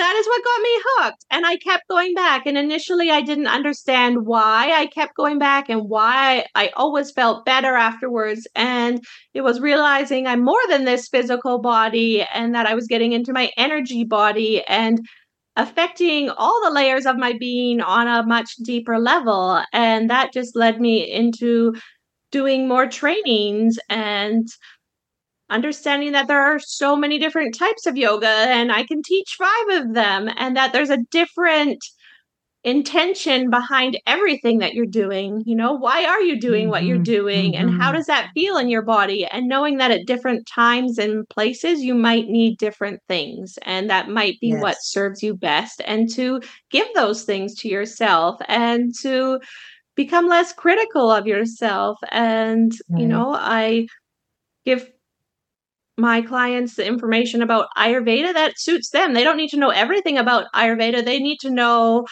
that 0.00 0.16
is 0.16 0.26
what 0.26 0.44
got 0.44 0.62
me 0.62 0.70
hooked. 0.84 1.24
And 1.30 1.46
I 1.46 1.56
kept 1.56 1.88
going 1.88 2.14
back. 2.14 2.46
And 2.46 2.56
initially, 2.56 3.10
I 3.10 3.20
didn't 3.20 3.46
understand 3.46 4.26
why 4.26 4.72
I 4.72 4.86
kept 4.86 5.14
going 5.14 5.38
back 5.38 5.68
and 5.68 5.88
why 5.88 6.46
I 6.54 6.70
always 6.74 7.10
felt 7.10 7.44
better 7.44 7.74
afterwards. 7.74 8.46
And 8.54 9.04
it 9.34 9.42
was 9.42 9.60
realizing 9.60 10.26
I'm 10.26 10.42
more 10.42 10.60
than 10.68 10.84
this 10.84 11.08
physical 11.08 11.58
body 11.58 12.22
and 12.34 12.54
that 12.54 12.66
I 12.66 12.74
was 12.74 12.86
getting 12.86 13.12
into 13.12 13.32
my 13.32 13.50
energy 13.56 14.04
body 14.04 14.64
and 14.66 15.06
affecting 15.56 16.30
all 16.30 16.62
the 16.64 16.70
layers 16.70 17.04
of 17.04 17.18
my 17.18 17.34
being 17.38 17.82
on 17.82 18.08
a 18.08 18.26
much 18.26 18.56
deeper 18.64 18.98
level. 18.98 19.62
And 19.72 20.08
that 20.08 20.32
just 20.32 20.56
led 20.56 20.80
me 20.80 21.10
into 21.10 21.74
doing 22.30 22.68
more 22.68 22.86
trainings 22.86 23.78
and 23.88 24.48
understanding 25.50 26.12
that 26.12 26.28
there 26.28 26.40
are 26.40 26.58
so 26.58 26.96
many 26.96 27.18
different 27.18 27.56
types 27.58 27.86
of 27.86 27.96
yoga 27.96 28.26
and 28.26 28.72
I 28.72 28.84
can 28.84 29.02
teach 29.02 29.36
five 29.36 29.82
of 29.82 29.94
them 29.94 30.30
and 30.36 30.56
that 30.56 30.72
there's 30.72 30.90
a 30.90 31.04
different 31.10 31.84
intention 32.62 33.48
behind 33.48 33.98
everything 34.06 34.58
that 34.58 34.74
you're 34.74 34.84
doing. 34.84 35.42
You 35.46 35.56
know, 35.56 35.72
why 35.72 36.04
are 36.04 36.20
you 36.20 36.38
doing 36.38 36.68
what 36.68 36.84
you're 36.84 36.96
mm-hmm, 36.96 37.04
doing 37.04 37.56
and 37.56 37.70
how 37.70 37.88
mm-hmm. 37.88 37.96
does 37.96 38.06
that 38.06 38.30
feel 38.34 38.58
in 38.58 38.68
your 38.68 38.82
body? 38.82 39.24
And 39.24 39.48
knowing 39.48 39.78
that 39.78 39.90
at 39.90 40.06
different 40.06 40.46
times 40.46 40.98
and 40.98 41.26
places 41.30 41.80
you 41.80 41.94
might 41.94 42.28
need 42.28 42.58
different 42.58 43.00
things 43.08 43.58
and 43.62 43.88
that 43.88 44.10
might 44.10 44.38
be 44.40 44.48
yes. 44.48 44.62
what 44.62 44.76
serves 44.80 45.22
you 45.22 45.34
best 45.34 45.80
and 45.86 46.12
to 46.14 46.42
give 46.70 46.86
those 46.94 47.24
things 47.24 47.54
to 47.60 47.68
yourself 47.68 48.38
and 48.46 48.94
to 49.00 49.40
become 49.96 50.28
less 50.28 50.52
critical 50.52 51.10
of 51.10 51.26
yourself 51.26 51.98
and 52.10 52.72
you 52.96 53.06
know 53.06 53.34
i 53.34 53.86
give 54.64 54.88
my 55.96 56.22
clients 56.22 56.76
the 56.76 56.86
information 56.86 57.42
about 57.42 57.68
Ayurveda 57.76 58.32
that 58.32 58.58
suits 58.58 58.90
them. 58.90 59.14
They 59.14 59.24
don't 59.24 59.36
need 59.36 59.50
to 59.50 59.58
know 59.58 59.70
everything 59.70 60.18
about 60.18 60.46
Ayurveda. 60.54 61.04
They 61.04 61.18
need 61.18 61.38
to 61.40 61.50
know 61.50 62.06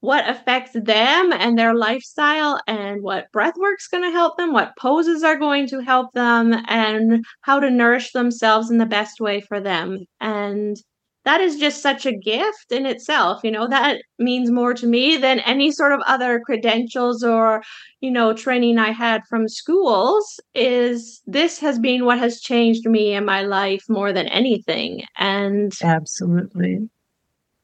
what 0.00 0.28
affects 0.28 0.72
them 0.72 1.32
and 1.32 1.56
their 1.56 1.74
lifestyle 1.74 2.60
and 2.66 3.02
what 3.02 3.30
breath 3.32 3.54
work's 3.56 3.86
going 3.86 4.02
to 4.02 4.10
help 4.10 4.36
them, 4.36 4.52
what 4.52 4.72
poses 4.76 5.22
are 5.22 5.36
going 5.36 5.68
to 5.68 5.80
help 5.80 6.12
them, 6.12 6.52
and 6.66 7.24
how 7.42 7.60
to 7.60 7.70
nourish 7.70 8.10
themselves 8.12 8.68
in 8.70 8.78
the 8.78 8.86
best 8.86 9.20
way 9.20 9.40
for 9.40 9.60
them. 9.60 9.98
And 10.20 10.76
that 11.24 11.40
is 11.40 11.56
just 11.56 11.82
such 11.82 12.04
a 12.04 12.16
gift 12.16 12.70
in 12.70 12.86
itself 12.86 13.40
you 13.44 13.50
know 13.50 13.66
that 13.68 14.02
means 14.18 14.50
more 14.50 14.74
to 14.74 14.86
me 14.86 15.16
than 15.16 15.40
any 15.40 15.70
sort 15.70 15.92
of 15.92 16.00
other 16.06 16.40
credentials 16.40 17.22
or 17.22 17.62
you 18.00 18.10
know 18.10 18.32
training 18.32 18.78
i 18.78 18.90
had 18.90 19.22
from 19.28 19.48
schools 19.48 20.40
is 20.54 21.22
this 21.26 21.58
has 21.58 21.78
been 21.78 22.04
what 22.04 22.18
has 22.18 22.40
changed 22.40 22.86
me 22.86 23.14
in 23.14 23.24
my 23.24 23.42
life 23.42 23.84
more 23.88 24.12
than 24.12 24.26
anything. 24.28 25.02
And 25.18 25.72
absolutely. 25.82 26.88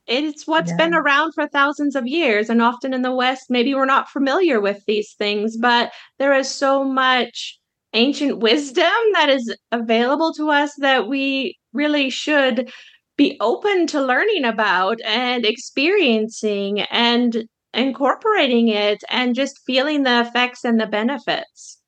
it's 0.07 0.47
what's 0.47 0.71
yeah. 0.71 0.77
been 0.77 0.95
around 0.95 1.33
for 1.33 1.47
thousands 1.47 1.95
of 1.97 2.07
years. 2.07 2.49
And 2.49 2.63
often 2.63 2.95
in 2.95 3.03
the 3.03 3.15
west 3.15 3.51
maybe 3.51 3.75
we're 3.75 3.85
not 3.85 4.09
familiar 4.09 4.61
with 4.61 4.85
these 4.87 5.13
things 5.15 5.57
but 5.57 5.93
there 6.19 6.35
is 6.35 6.51
so 6.51 6.85
much 6.85 7.59
ancient 7.95 8.39
wisdom 8.39 8.93
that 9.15 9.29
is 9.31 9.55
available 9.73 10.33
to 10.35 10.51
us 10.51 10.75
that 10.79 11.09
we 11.09 11.59
really 11.73 12.11
should 12.11 12.71
be 13.19 13.37
open 13.41 13.87
to 13.89 14.01
learning 14.01 14.45
about 14.45 14.99
and 15.05 15.45
experiencing 15.45 16.81
and 16.83 17.45
incorporating 17.75 18.69
it 18.69 19.03
and 19.11 19.35
just 19.35 19.61
feeling 19.67 20.05
the 20.05 20.21
effects 20.21 20.65
and 20.65 20.81
the 20.81 20.87
benefits. 20.87 21.79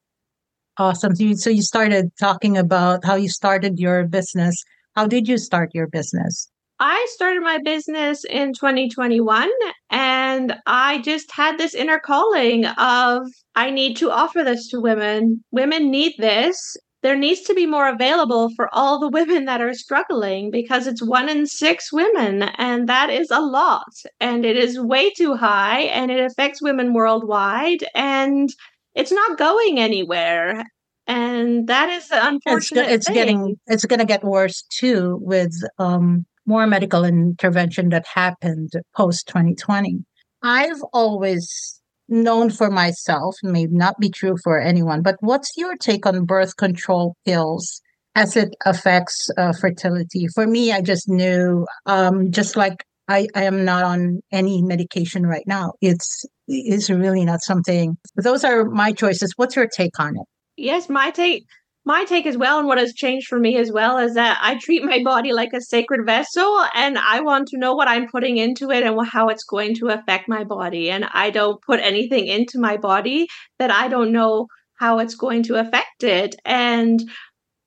Awesome. 0.77 1.15
So 1.15 1.25
you, 1.25 1.37
so 1.37 1.49
you 1.49 1.63
started 1.63 2.11
talking 2.19 2.59
about 2.59 3.05
how 3.05 3.15
you 3.15 3.29
started 3.29 3.79
your 3.79 4.07
business. 4.07 4.63
How 4.97 5.07
did 5.07 5.29
you 5.29 5.39
start 5.39 5.71
your 5.73 5.87
business? 5.87 6.51
I 6.81 7.07
started 7.11 7.43
my 7.43 7.59
business 7.63 8.25
in 8.25 8.55
2021 8.55 9.51
and 9.91 10.57
I 10.67 11.03
just 11.03 11.31
had 11.31 11.59
this 11.59 11.75
inner 11.75 11.99
calling 11.99 12.65
of 12.65 13.29
I 13.55 13.71
need 13.71 13.99
to 13.99 14.11
offer 14.11 14.43
this 14.43 14.69
to 14.69 14.81
women. 14.81 15.45
Women 15.51 15.91
need 15.91 16.15
this 16.19 16.77
there 17.03 17.17
needs 17.17 17.41
to 17.43 17.55
be 17.55 17.67
more 17.67 17.89
available 17.89 18.51
for 18.55 18.69
all 18.75 18.99
the 18.99 19.09
women 19.09 19.47
that 19.47 19.63
are 19.63 19.75
struggling 19.75 20.51
because 20.51 20.87
it's 20.87 21.03
one 21.03 21.29
in 21.29 21.47
six 21.47 21.93
women, 21.93 22.43
and 22.43 22.89
that 22.89 23.11
is 23.11 23.31
a 23.31 23.41
lot. 23.41 23.93
And 24.21 24.45
it 24.45 24.57
is 24.57 24.79
way 24.79 25.11
too 25.11 25.35
high, 25.35 25.81
and 25.83 26.11
it 26.11 26.21
affects 26.21 26.61
women 26.61 26.93
worldwide, 26.93 27.85
and 27.95 28.51
it's 28.95 29.13
not 29.13 29.39
going 29.39 29.79
anywhere. 29.79 30.65
And 31.07 31.67
that 31.69 31.89
is 31.89 32.09
unfortunate. 32.13 32.87
It's, 32.87 33.09
it's 33.09 33.09
getting 33.09 33.59
it's 33.67 33.85
going 33.85 33.99
to 33.99 34.07
get 34.07 34.23
worse 34.23 34.63
too 34.71 35.19
with 35.23 35.53
um, 35.79 36.27
more 36.47 36.67
medical 36.67 37.05
intervention 37.05 37.89
that 37.89 38.07
happened 38.07 38.73
post 38.95 39.27
2020. 39.27 40.05
I've 40.43 40.83
always 40.93 41.80
known 42.11 42.51
for 42.51 42.71
myself, 42.71 43.37
may 43.43 43.67
not 43.67 43.99
be 43.99 44.11
true 44.11 44.37
for 44.43 44.61
anyone, 44.61 45.03
but 45.03 45.17
what's 45.21 45.57
your 45.57 45.77
take 45.77 46.07
on 46.07 46.25
birth 46.25 46.57
control 46.57 47.17
pills 47.25 47.81
as 48.15 48.37
it 48.37 48.55
affects 48.67 49.31
uh, 49.39 49.53
fertility? 49.53 50.27
For 50.35 50.47
me, 50.47 50.73
I 50.73 50.81
just 50.81 51.09
knew, 51.09 51.67
um, 51.87 52.31
just 52.31 52.57
like 52.57 52.85
I, 53.09 53.29
I 53.35 53.45
am 53.45 53.65
not 53.65 53.85
on 53.85 54.21
any 54.31 54.63
medication 54.63 55.27
right 55.27 55.47
now. 55.47 55.73
It's 55.81 56.25
it's 56.47 56.91
really 56.91 57.25
not 57.25 57.41
something. 57.43 57.97
Those 58.17 58.45
are 58.45 58.65
my 58.65 58.93
choices. 58.93 59.33
What's 59.37 59.57
your 59.57 59.69
take 59.69 59.99
on 59.99 60.17
it? 60.17 60.27
Yes, 60.57 60.89
my 60.89 61.11
take 61.11 61.45
my 61.85 62.05
take 62.05 62.27
as 62.27 62.37
well 62.37 62.59
and 62.59 62.69
what 62.69 62.79
has 62.79 62.93
changed 62.93 63.27
for 63.27 63.39
me 63.39 63.57
as 63.57 63.73
well 63.73 63.97
is 63.99 64.15
that 64.15 64.39
I 64.43 64.59
treat 64.59 64.85
my 64.85 65.03
body 65.03 65.33
like 65.33 65.53
a 65.55 65.61
sacred 65.63 66.05
vessel 66.05 66.67
and 66.75 66.99
I 66.99 67.21
want 67.21 67.49
to 67.49 67.59
know 67.59 67.75
what 67.75 67.89
I'm 67.89 68.09
putting 68.09 68.37
into 68.37 68.71
it 68.71 68.83
and 68.83 68.99
how 69.07 69.29
it's 69.29 69.45
going 69.45 69.75
to 69.77 69.89
affect 69.89 70.29
my 70.29 70.45
body. 70.45 70.91
And 70.91 71.07
I 71.13 71.31
don't 71.31 71.61
put 71.63 71.81
anything 71.81 72.27
into 72.27 72.59
my 72.59 72.77
body 72.77 73.29
that 73.59 73.71
I 73.71 73.89
don't 73.89 74.13
know 74.13 74.47
how 74.79 74.99
it's 74.99 75.15
going 75.15 75.43
to 75.45 75.57
affect 75.57 76.05
it. 76.05 76.37
And 76.45 77.01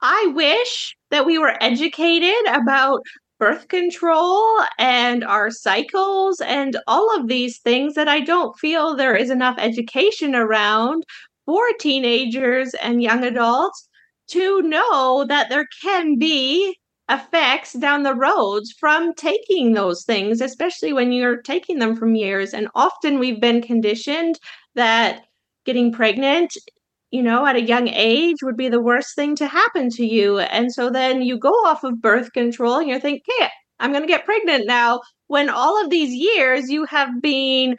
I 0.01 0.31
wish 0.35 0.95
that 1.09 1.25
we 1.25 1.39
were 1.39 1.57
educated 1.61 2.45
about 2.47 3.01
birth 3.39 3.67
control 3.67 4.47
and 4.77 5.23
our 5.23 5.49
cycles 5.49 6.39
and 6.39 6.77
all 6.87 7.15
of 7.19 7.27
these 7.27 7.59
things 7.59 7.95
that 7.95 8.07
I 8.07 8.19
don't 8.19 8.57
feel 8.59 8.95
there 8.95 9.15
is 9.15 9.29
enough 9.29 9.55
education 9.57 10.35
around 10.35 11.03
for 11.45 11.63
teenagers 11.79 12.73
and 12.75 13.01
young 13.01 13.23
adults 13.23 13.89
to 14.29 14.61
know 14.61 15.25
that 15.27 15.49
there 15.49 15.65
can 15.81 16.17
be 16.17 16.75
effects 17.09 17.73
down 17.73 18.03
the 18.03 18.15
roads 18.15 18.73
from 18.79 19.13
taking 19.15 19.73
those 19.73 20.03
things, 20.05 20.41
especially 20.41 20.93
when 20.93 21.11
you're 21.11 21.41
taking 21.41 21.79
them 21.79 21.95
from 21.95 22.15
years. 22.15 22.53
And 22.53 22.67
often 22.75 23.19
we've 23.19 23.41
been 23.41 23.61
conditioned 23.61 24.39
that 24.75 25.21
getting 25.65 25.91
pregnant, 25.91 26.53
you 27.11 27.21
know, 27.21 27.45
at 27.45 27.55
a 27.55 27.61
young 27.61 27.87
age 27.89 28.37
would 28.41 28.57
be 28.57 28.69
the 28.69 28.81
worst 28.81 29.15
thing 29.15 29.35
to 29.35 29.47
happen 29.47 29.89
to 29.91 30.05
you. 30.05 30.39
And 30.39 30.73
so 30.73 30.89
then 30.89 31.21
you 31.21 31.37
go 31.37 31.51
off 31.65 31.83
of 31.83 32.01
birth 32.01 32.31
control 32.33 32.77
and 32.79 32.89
you're 32.89 32.99
thinking, 32.99 33.21
hey, 33.39 33.49
I'm 33.79 33.91
going 33.91 34.03
to 34.03 34.07
get 34.07 34.25
pregnant 34.25 34.65
now. 34.65 35.01
When 35.27 35.49
all 35.49 35.81
of 35.83 35.89
these 35.89 36.13
years 36.13 36.69
you 36.69 36.85
have 36.85 37.21
been, 37.21 37.75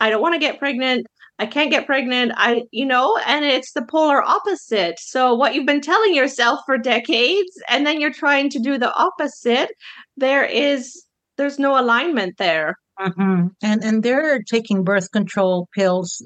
I 0.00 0.10
don't 0.10 0.22
want 0.22 0.34
to 0.34 0.38
get 0.38 0.58
pregnant. 0.58 1.06
I 1.38 1.46
can't 1.46 1.70
get 1.70 1.86
pregnant. 1.86 2.32
I, 2.36 2.62
you 2.70 2.86
know, 2.86 3.18
and 3.26 3.44
it's 3.44 3.72
the 3.72 3.84
polar 3.84 4.22
opposite. 4.22 4.98
So, 4.98 5.34
what 5.34 5.54
you've 5.54 5.66
been 5.66 5.80
telling 5.80 6.14
yourself 6.14 6.60
for 6.66 6.78
decades, 6.78 7.50
and 7.68 7.86
then 7.86 8.00
you're 8.00 8.12
trying 8.12 8.50
to 8.50 8.58
do 8.58 8.78
the 8.78 8.94
opposite, 8.94 9.70
there 10.16 10.44
is, 10.44 11.04
there's 11.38 11.58
no 11.58 11.80
alignment 11.80 12.36
there. 12.38 12.76
Mm-hmm. 13.00 13.48
And 13.62 13.84
and 13.84 14.02
they're 14.02 14.42
taking 14.42 14.84
birth 14.84 15.10
control 15.10 15.68
pills 15.74 16.22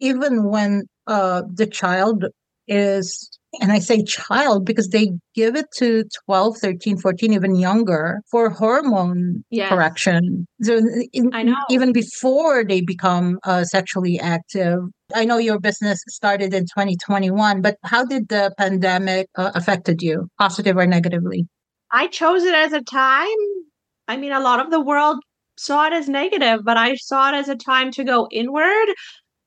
even 0.00 0.44
when 0.44 0.84
uh, 1.06 1.42
the 1.52 1.66
child 1.66 2.26
is 2.68 3.30
and 3.60 3.72
I 3.72 3.78
say 3.78 4.02
child 4.02 4.64
because 4.64 4.88
they 4.88 5.10
give 5.34 5.56
it 5.56 5.66
to 5.76 6.04
12, 6.26 6.58
13, 6.58 6.98
14, 6.98 7.32
even 7.32 7.56
younger 7.56 8.20
for 8.30 8.50
hormone 8.50 9.44
yes. 9.50 9.68
correction. 9.68 10.46
So 10.62 10.80
in, 11.12 11.30
I 11.32 11.42
know. 11.42 11.56
even 11.70 11.92
before 11.92 12.64
they 12.64 12.80
become 12.80 13.38
uh, 13.44 13.64
sexually 13.64 14.18
active. 14.18 14.80
I 15.14 15.24
know 15.24 15.38
your 15.38 15.60
business 15.60 16.00
started 16.08 16.54
in 16.54 16.64
2021, 16.64 17.60
but 17.60 17.76
how 17.84 18.04
did 18.04 18.28
the 18.28 18.52
pandemic 18.56 19.28
uh, 19.36 19.52
affected 19.54 20.02
you, 20.02 20.28
positive 20.38 20.76
or 20.76 20.86
negatively? 20.86 21.46
I 21.92 22.06
chose 22.08 22.42
it 22.42 22.54
as 22.54 22.72
a 22.72 22.82
time. 22.82 23.28
I 24.08 24.16
mean, 24.16 24.32
a 24.32 24.40
lot 24.40 24.60
of 24.60 24.70
the 24.70 24.80
world 24.80 25.18
saw 25.56 25.86
it 25.86 25.92
as 25.92 26.08
negative, 26.08 26.60
but 26.64 26.76
I 26.76 26.94
saw 26.96 27.30
it 27.30 27.34
as 27.34 27.48
a 27.48 27.56
time 27.56 27.90
to 27.92 28.04
go 28.04 28.28
inward. 28.30 28.88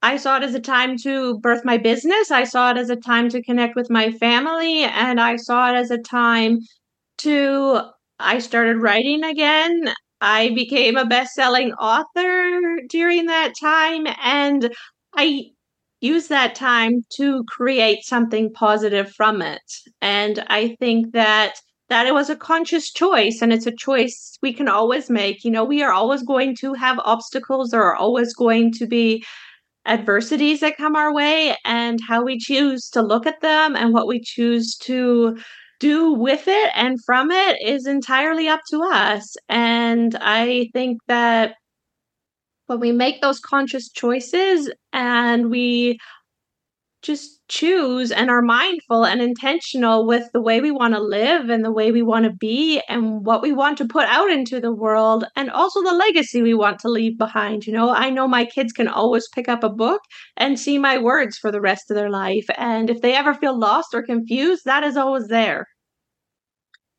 I 0.01 0.17
saw 0.17 0.37
it 0.37 0.43
as 0.43 0.55
a 0.55 0.59
time 0.59 0.97
to 0.99 1.39
birth 1.39 1.65
my 1.65 1.77
business. 1.77 2.31
I 2.31 2.43
saw 2.43 2.71
it 2.71 2.77
as 2.77 2.89
a 2.89 2.95
time 2.95 3.29
to 3.29 3.41
connect 3.41 3.75
with 3.75 3.89
my 3.89 4.11
family. 4.11 4.83
And 4.83 5.19
I 5.19 5.37
saw 5.37 5.73
it 5.73 5.75
as 5.75 5.91
a 5.91 5.97
time 5.97 6.59
to, 7.19 7.81
I 8.19 8.39
started 8.39 8.77
writing 8.77 9.23
again. 9.23 9.93
I 10.21 10.49
became 10.49 10.97
a 10.97 11.05
best 11.05 11.33
selling 11.33 11.73
author 11.73 12.79
during 12.89 13.25
that 13.25 13.53
time. 13.59 14.07
And 14.23 14.73
I 15.15 15.45
used 16.01 16.29
that 16.29 16.55
time 16.55 17.03
to 17.15 17.43
create 17.47 18.03
something 18.03 18.53
positive 18.53 19.11
from 19.11 19.41
it. 19.41 19.61
And 20.01 20.43
I 20.47 20.75
think 20.79 21.13
that 21.13 21.55
that 21.89 22.05
it 22.05 22.13
was 22.13 22.29
a 22.29 22.35
conscious 22.35 22.91
choice 22.91 23.41
and 23.41 23.53
it's 23.53 23.65
a 23.65 23.71
choice 23.71 24.37
we 24.41 24.51
can 24.51 24.67
always 24.67 25.09
make 25.09 25.45
you 25.45 25.51
know 25.51 25.63
we 25.63 25.81
are 25.81 25.93
always 25.93 26.21
going 26.21 26.53
to 26.53 26.73
have 26.73 26.99
obstacles 27.05 27.73
are 27.73 27.95
always 27.95 28.33
going 28.33 28.73
to 28.73 28.85
be 28.85 29.23
adversities 29.87 30.59
that 30.59 30.77
come 30.77 30.95
our 30.95 31.13
way 31.13 31.55
and 31.65 31.99
how 32.07 32.23
we 32.23 32.37
choose 32.37 32.89
to 32.89 33.01
look 33.01 33.25
at 33.25 33.41
them 33.41 33.75
and 33.75 33.93
what 33.93 34.07
we 34.07 34.19
choose 34.19 34.75
to 34.75 35.37
do 35.79 36.13
with 36.13 36.47
it 36.47 36.71
and 36.75 37.03
from 37.05 37.31
it 37.31 37.61
is 37.63 37.87
entirely 37.87 38.47
up 38.47 38.61
to 38.69 38.81
us. 38.83 39.35
And 39.47 40.15
I 40.19 40.69
think 40.73 40.99
that 41.07 41.55
when 42.67 42.79
we 42.79 42.91
make 42.91 43.21
those 43.21 43.39
conscious 43.39 43.89
choices 43.89 44.69
and 44.91 45.49
we 45.49 45.99
just 47.01 47.47
choose 47.47 48.11
and 48.11 48.29
are 48.29 48.41
mindful 48.41 49.05
and 49.05 49.21
intentional 49.21 50.05
with 50.05 50.29
the 50.33 50.41
way 50.41 50.59
we 50.59 50.71
want 50.71 50.93
to 50.93 50.99
live 50.99 51.49
and 51.49 51.63
the 51.63 51.71
way 51.71 51.91
we 51.91 52.01
want 52.01 52.25
to 52.25 52.33
be 52.33 52.81
and 52.89 53.25
what 53.25 53.41
we 53.41 53.51
want 53.51 53.77
to 53.77 53.87
put 53.87 54.05
out 54.07 54.29
into 54.29 54.59
the 54.59 54.73
world 54.73 55.25
and 55.35 55.49
also 55.49 55.81
the 55.83 55.93
legacy 55.93 56.41
we 56.41 56.53
want 56.53 56.79
to 56.79 56.89
leave 56.89 57.17
behind. 57.17 57.65
You 57.65 57.73
know, 57.73 57.91
I 57.91 58.09
know 58.09 58.27
my 58.27 58.45
kids 58.45 58.73
can 58.73 58.87
always 58.87 59.27
pick 59.29 59.47
up 59.47 59.63
a 59.63 59.69
book 59.69 60.01
and 60.35 60.59
see 60.59 60.77
my 60.77 60.97
words 60.97 61.37
for 61.37 61.51
the 61.51 61.61
rest 61.61 61.89
of 61.89 61.95
their 61.95 62.09
life. 62.09 62.45
And 62.57 62.89
if 62.89 63.01
they 63.01 63.15
ever 63.15 63.33
feel 63.33 63.57
lost 63.57 63.93
or 63.93 64.03
confused, 64.03 64.65
that 64.65 64.83
is 64.83 64.97
always 64.97 65.27
there. 65.27 65.67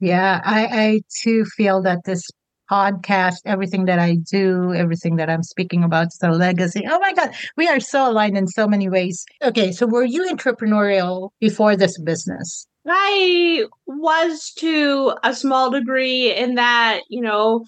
Yeah, 0.01 0.41
I, 0.45 0.67
I 0.67 1.01
too 1.23 1.45
feel 1.57 1.83
that 1.83 2.05
this 2.05 2.23
podcast, 2.71 3.37
everything 3.45 3.85
that 3.87 3.99
I 3.99 4.17
do, 4.17 4.73
everything 4.75 5.17
that 5.17 5.31
I'm 5.31 5.43
speaking 5.43 5.85
about 5.85 6.09
is 6.09 6.19
a 6.23 6.31
legacy. 6.31 6.85
Oh 6.89 6.99
my 6.99 7.13
God, 7.13 7.31
we 7.57 7.69
are 7.69 7.81
so 7.81 8.11
aligned 8.11 8.37
in 8.37 8.47
so 8.49 8.67
many 8.67 8.89
ways. 8.89 9.25
Okay, 9.43 9.73
so 9.73 9.87
were 9.87 10.05
you 10.05 10.29
entrepreneurial 10.31 11.31
before 11.41 11.77
this 11.77 11.99
business? 11.99 12.67
I 12.87 13.65
was 13.87 14.53
to 14.59 15.15
a 15.23 15.35
small 15.35 15.71
degree 15.71 16.35
in 16.35 16.55
that, 16.55 17.01
you 17.09 17.21
know, 17.21 17.65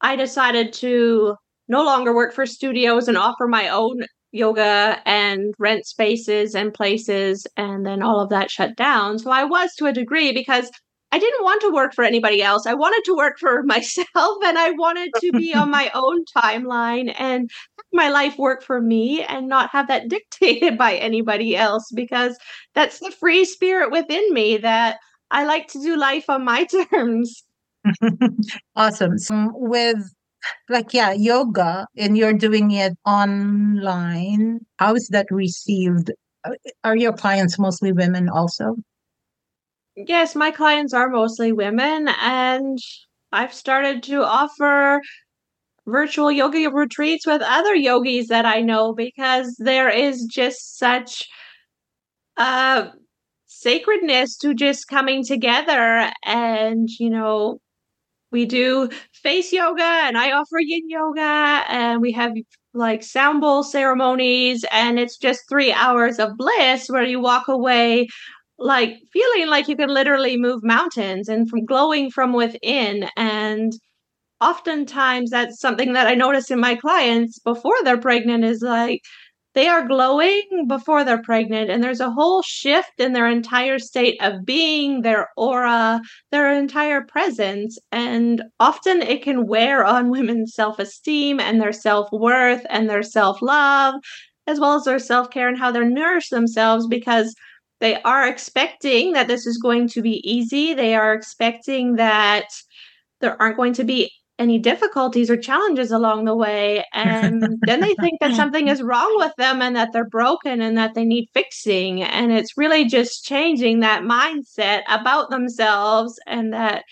I 0.00 0.16
decided 0.16 0.72
to 0.74 1.36
no 1.68 1.84
longer 1.84 2.14
work 2.14 2.32
for 2.32 2.46
studios 2.46 3.08
and 3.08 3.18
offer 3.18 3.46
my 3.46 3.68
own 3.68 4.04
yoga 4.30 5.00
and 5.06 5.54
rent 5.58 5.86
spaces 5.86 6.54
and 6.54 6.74
places 6.74 7.46
and 7.56 7.84
then 7.84 8.02
all 8.02 8.20
of 8.20 8.30
that 8.30 8.50
shut 8.50 8.76
down. 8.76 9.18
So 9.18 9.30
I 9.30 9.44
was 9.44 9.74
to 9.76 9.86
a 9.86 9.92
degree 9.92 10.32
because 10.32 10.70
I 11.10 11.18
didn't 11.18 11.42
want 11.42 11.62
to 11.62 11.70
work 11.70 11.94
for 11.94 12.04
anybody 12.04 12.42
else. 12.42 12.66
I 12.66 12.74
wanted 12.74 13.02
to 13.06 13.16
work 13.16 13.38
for 13.38 13.62
myself 13.64 14.38
and 14.44 14.58
I 14.58 14.70
wanted 14.72 15.10
to 15.20 15.32
be 15.32 15.54
on 15.54 15.70
my 15.70 15.90
own 15.94 16.24
timeline 16.36 17.14
and 17.18 17.50
my 17.92 18.08
life 18.08 18.38
work 18.38 18.62
for 18.62 18.80
me 18.80 19.22
and 19.24 19.48
not 19.48 19.70
have 19.70 19.88
that 19.88 20.08
dictated 20.08 20.76
by 20.76 20.96
anybody 20.96 21.56
else 21.56 21.90
because 21.94 22.38
that's 22.74 22.98
the 22.98 23.10
free 23.10 23.44
spirit 23.44 23.90
within 23.90 24.32
me 24.32 24.58
that 24.58 24.98
I 25.30 25.44
like 25.44 25.68
to 25.68 25.80
do 25.80 25.96
life 25.96 26.28
on 26.28 26.44
my 26.44 26.64
terms. 26.64 27.44
awesome. 28.76 29.18
So 29.18 29.34
um, 29.34 29.52
with 29.54 29.98
like 30.68 30.94
yeah, 30.94 31.12
yoga 31.12 31.86
and 31.96 32.16
you're 32.16 32.32
doing 32.32 32.70
it 32.70 32.96
online, 33.06 34.60
how 34.78 34.94
is 34.94 35.08
that 35.08 35.26
received? 35.30 36.12
Uh, 36.44 36.52
are 36.84 36.96
your 36.96 37.12
clients 37.12 37.58
mostly 37.58 37.92
women 37.92 38.28
also? 38.28 38.76
Yes, 40.06 40.34
my 40.36 40.50
clients 40.50 40.94
are 40.94 41.08
mostly 41.10 41.52
women, 41.52 42.08
and 42.20 42.78
I've 43.32 43.52
started 43.52 44.02
to 44.04 44.22
offer 44.24 45.02
virtual 45.86 46.32
yoga 46.32 46.70
retreats 46.70 47.26
with 47.26 47.42
other 47.42 47.74
yogis 47.74 48.28
that 48.28 48.46
I 48.46 48.62
know 48.62 48.94
because 48.94 49.56
there 49.58 49.90
is 49.90 50.24
just 50.26 50.78
such 50.78 51.28
uh 52.36 52.88
sacredness 53.46 54.36
to 54.38 54.54
just 54.54 54.88
coming 54.88 55.24
together. 55.24 56.10
And 56.24 56.88
you 56.98 57.10
know 57.10 57.60
we 58.32 58.46
do 58.46 58.90
face 59.14 59.52
yoga 59.52 59.82
and 59.82 60.18
I 60.18 60.32
offer 60.32 60.58
yin 60.60 60.90
yoga 60.90 61.64
and 61.70 62.00
we 62.02 62.12
have 62.12 62.32
like 62.74 63.02
sound 63.02 63.40
bowl 63.42 63.62
ceremonies. 63.64 64.64
And 64.72 64.98
it's 65.00 65.18
just 65.18 65.48
3 65.48 65.72
hours 65.72 66.18
of 66.20 66.36
bliss 66.36 66.88
where 66.90 67.04
you 67.04 67.20
walk 67.20 67.48
away 67.48 68.08
like 68.58 68.98
feeling 69.12 69.48
like 69.48 69.68
you 69.68 69.76
can 69.76 69.88
literally 69.88 70.36
move 70.36 70.62
mountains 70.64 71.28
and 71.28 71.48
from 71.48 71.64
glowing 71.64 72.10
from 72.10 72.32
within. 72.32 73.08
And 73.16 73.72
oftentimes 74.40 75.30
that's 75.30 75.60
something 75.60 75.94
that 75.94 76.06
i 76.06 76.14
notice 76.14 76.50
in 76.50 76.60
my 76.60 76.76
clients 76.76 77.40
before 77.40 77.74
they're 77.84 77.98
pregnant 77.98 78.44
is 78.44 78.62
like 78.62 79.02
they 79.54 79.66
are 79.66 79.88
glowing 79.88 80.66
before 80.68 81.02
they're 81.04 81.22
pregnant. 81.22 81.68
And 81.70 81.82
there's 81.82 82.00
a 82.00 82.12
whole 82.12 82.42
shift 82.42 82.92
in 82.98 83.12
their 83.12 83.26
entire 83.28 83.80
state 83.80 84.16
of 84.22 84.44
being 84.44 85.02
their 85.02 85.28
aura 85.36 86.00
their 86.30 86.52
entire 86.52 87.02
presence. 87.02 87.76
And 87.90 88.42
often 88.60 89.02
it 89.02 89.22
can 89.22 89.46
wear 89.48 89.84
on 89.84 90.10
women's 90.16 90.54
self-esteem 90.54 91.40
and 91.40 91.60
their 91.60 91.72
self-worth 91.72 92.64
and 92.70 92.88
their 92.88 93.02
self-love 93.02 93.94
as 94.46 94.60
well 94.60 94.76
as 94.76 94.84
their 94.84 94.98
self-care 94.98 95.48
and 95.48 95.58
how 95.58 95.70
they 95.72 95.80
nourish 95.80 96.28
themselves 96.28 96.86
because 96.86 97.34
they 97.80 98.00
are 98.02 98.26
expecting 98.26 99.12
that 99.12 99.28
this 99.28 99.46
is 99.46 99.58
going 99.58 99.88
to 99.88 100.02
be 100.02 100.20
easy. 100.28 100.74
They 100.74 100.94
are 100.94 101.14
expecting 101.14 101.96
that 101.96 102.46
there 103.20 103.40
aren't 103.40 103.56
going 103.56 103.74
to 103.74 103.84
be 103.84 104.10
any 104.38 104.58
difficulties 104.58 105.30
or 105.30 105.36
challenges 105.36 105.90
along 105.90 106.24
the 106.24 106.36
way. 106.36 106.84
And 106.94 107.42
then 107.62 107.80
they 107.80 107.94
think 107.94 108.20
that 108.20 108.34
something 108.34 108.68
is 108.68 108.82
wrong 108.82 109.12
with 109.18 109.32
them 109.36 109.60
and 109.60 109.74
that 109.74 109.92
they're 109.92 110.08
broken 110.08 110.60
and 110.60 110.78
that 110.78 110.94
they 110.94 111.04
need 111.04 111.28
fixing. 111.34 112.02
And 112.02 112.30
it's 112.32 112.56
really 112.56 112.84
just 112.84 113.24
changing 113.24 113.80
that 113.80 114.02
mindset 114.02 114.82
about 114.88 115.30
themselves 115.30 116.18
and 116.26 116.52
that 116.52 116.84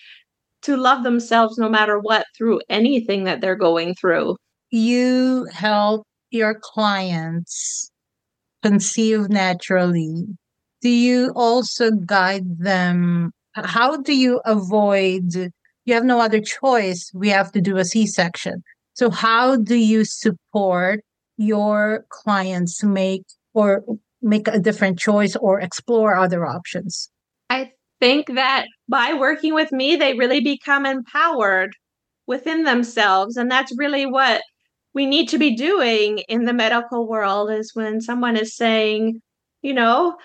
to 0.62 0.76
love 0.76 1.04
themselves 1.04 1.56
no 1.58 1.68
matter 1.68 2.00
what 2.00 2.26
through 2.36 2.60
anything 2.68 3.24
that 3.24 3.40
they're 3.40 3.54
going 3.54 3.94
through. 3.94 4.36
You 4.70 5.46
help 5.52 6.04
your 6.30 6.58
clients 6.60 7.90
conceive 8.64 9.28
naturally 9.28 10.26
do 10.86 10.92
you 10.92 11.32
also 11.34 11.90
guide 11.90 12.60
them? 12.60 13.32
How 13.54 13.96
do 13.96 14.14
you 14.14 14.40
avoid? 14.44 15.34
You 15.84 15.94
have 15.94 16.04
no 16.04 16.20
other 16.20 16.40
choice. 16.40 17.10
We 17.12 17.28
have 17.30 17.50
to 17.52 17.60
do 17.60 17.76
a 17.76 17.84
C 17.84 18.06
section. 18.06 18.62
So, 18.94 19.10
how 19.10 19.56
do 19.56 19.74
you 19.74 20.04
support 20.04 21.00
your 21.38 22.06
clients 22.10 22.84
make 22.84 23.24
or 23.52 23.82
make 24.22 24.46
a 24.46 24.60
different 24.60 25.00
choice 25.00 25.34
or 25.34 25.60
explore 25.60 26.14
other 26.14 26.46
options? 26.46 27.10
I 27.50 27.72
think 27.98 28.28
that 28.36 28.66
by 28.88 29.12
working 29.14 29.54
with 29.54 29.72
me, 29.72 29.96
they 29.96 30.14
really 30.14 30.40
become 30.40 30.86
empowered 30.86 31.72
within 32.28 32.62
themselves. 32.62 33.36
And 33.36 33.50
that's 33.50 33.76
really 33.76 34.06
what 34.06 34.40
we 34.94 35.04
need 35.04 35.28
to 35.30 35.38
be 35.38 35.56
doing 35.56 36.20
in 36.28 36.44
the 36.44 36.52
medical 36.52 37.08
world 37.08 37.50
is 37.50 37.72
when 37.74 38.00
someone 38.00 38.36
is 38.36 38.54
saying, 38.54 39.20
you 39.62 39.74
know, 39.74 40.16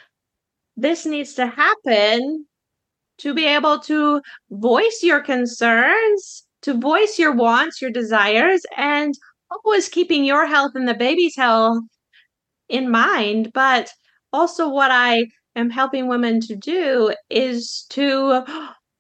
this 0.78 1.06
needs 1.06 1.34
to 1.36 1.48
happen 1.48 2.46
to 3.20 3.34
be 3.34 3.46
able 3.46 3.80
to 3.80 4.22
voice 4.50 5.02
your 5.04 5.22
concerns, 5.22 6.44
to 6.64 6.74
voice 6.74 7.20
your 7.20 7.34
wants, 7.34 7.82
your 7.82 7.92
desires, 7.92 8.62
and 8.78 9.14
always 9.52 9.90
keeping 9.90 10.24
your 10.24 10.46
health 10.46 10.72
and 10.76 10.88
the 10.88 10.94
baby's 10.94 11.36
health 11.36 11.84
in 12.70 12.90
mind. 12.90 13.52
But 13.54 13.92
also, 14.34 14.70
what 14.70 14.92
I 14.92 15.26
am 15.56 15.70
helping 15.70 16.08
women 16.08 16.40
to 16.42 16.56
do 16.56 17.14
is 17.30 17.86
to 17.90 18.44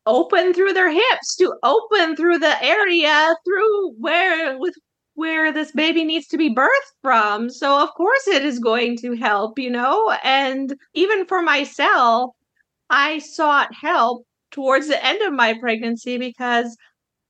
open 0.06 0.54
through 0.54 0.74
their 0.74 0.92
hips, 0.92 1.36
to 1.38 1.54
open 1.64 2.16
through 2.16 2.40
the 2.40 2.64
area 2.64 3.36
through 3.46 3.92
where 3.94 4.58
with 4.58 4.76
where 5.22 5.54
this 5.54 5.72
baby 5.72 6.04
needs 6.04 6.26
to 6.30 6.38
be 6.38 6.54
birthed 6.54 6.92
from. 7.04 7.48
So, 7.52 7.82
of 7.82 7.94
course, 7.94 8.28
it 8.28 8.44
is 8.44 8.58
going 8.58 8.98
to 8.98 9.14
help, 9.14 9.60
you 9.60 9.70
know? 9.70 10.18
And 10.24 10.74
even 10.96 11.28
for 11.28 11.44
myself, 11.44 12.32
I 12.90 13.20
sought 13.20 13.70
help 13.72 14.26
towards 14.50 14.88
the 14.88 15.06
end 15.06 15.22
of 15.22 15.32
my 15.32 15.54
pregnancy 15.60 16.18
because 16.18 16.76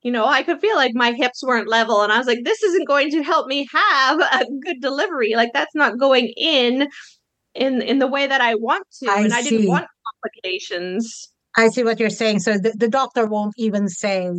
you 0.03 0.11
know, 0.11 0.25
I 0.25 0.41
could 0.41 0.59
feel 0.59 0.75
like 0.75 0.93
my 0.95 1.11
hips 1.11 1.43
weren't 1.43 1.67
level. 1.67 2.01
And 2.01 2.11
I 2.11 2.17
was 2.17 2.25
like, 2.25 2.43
this 2.43 2.63
isn't 2.63 2.87
going 2.87 3.11
to 3.11 3.21
help 3.21 3.45
me 3.45 3.67
have 3.71 4.19
a 4.19 4.45
good 4.63 4.81
delivery. 4.81 5.33
Like 5.35 5.51
that's 5.53 5.75
not 5.75 5.99
going 5.99 6.33
in 6.37 6.87
in 7.53 7.83
in 7.83 7.99
the 7.99 8.07
way 8.07 8.25
that 8.25 8.41
I 8.41 8.55
want 8.55 8.87
to. 9.03 9.11
I 9.11 9.21
and 9.21 9.33
I 9.33 9.43
didn't 9.43 9.67
want 9.67 9.85
complications. 10.23 11.31
I 11.55 11.67
see 11.67 11.83
what 11.83 11.99
you're 11.99 12.09
saying. 12.09 12.39
So 12.39 12.57
the, 12.57 12.73
the 12.75 12.87
doctor 12.87 13.27
won't 13.27 13.53
even 13.57 13.89
say 13.89 14.31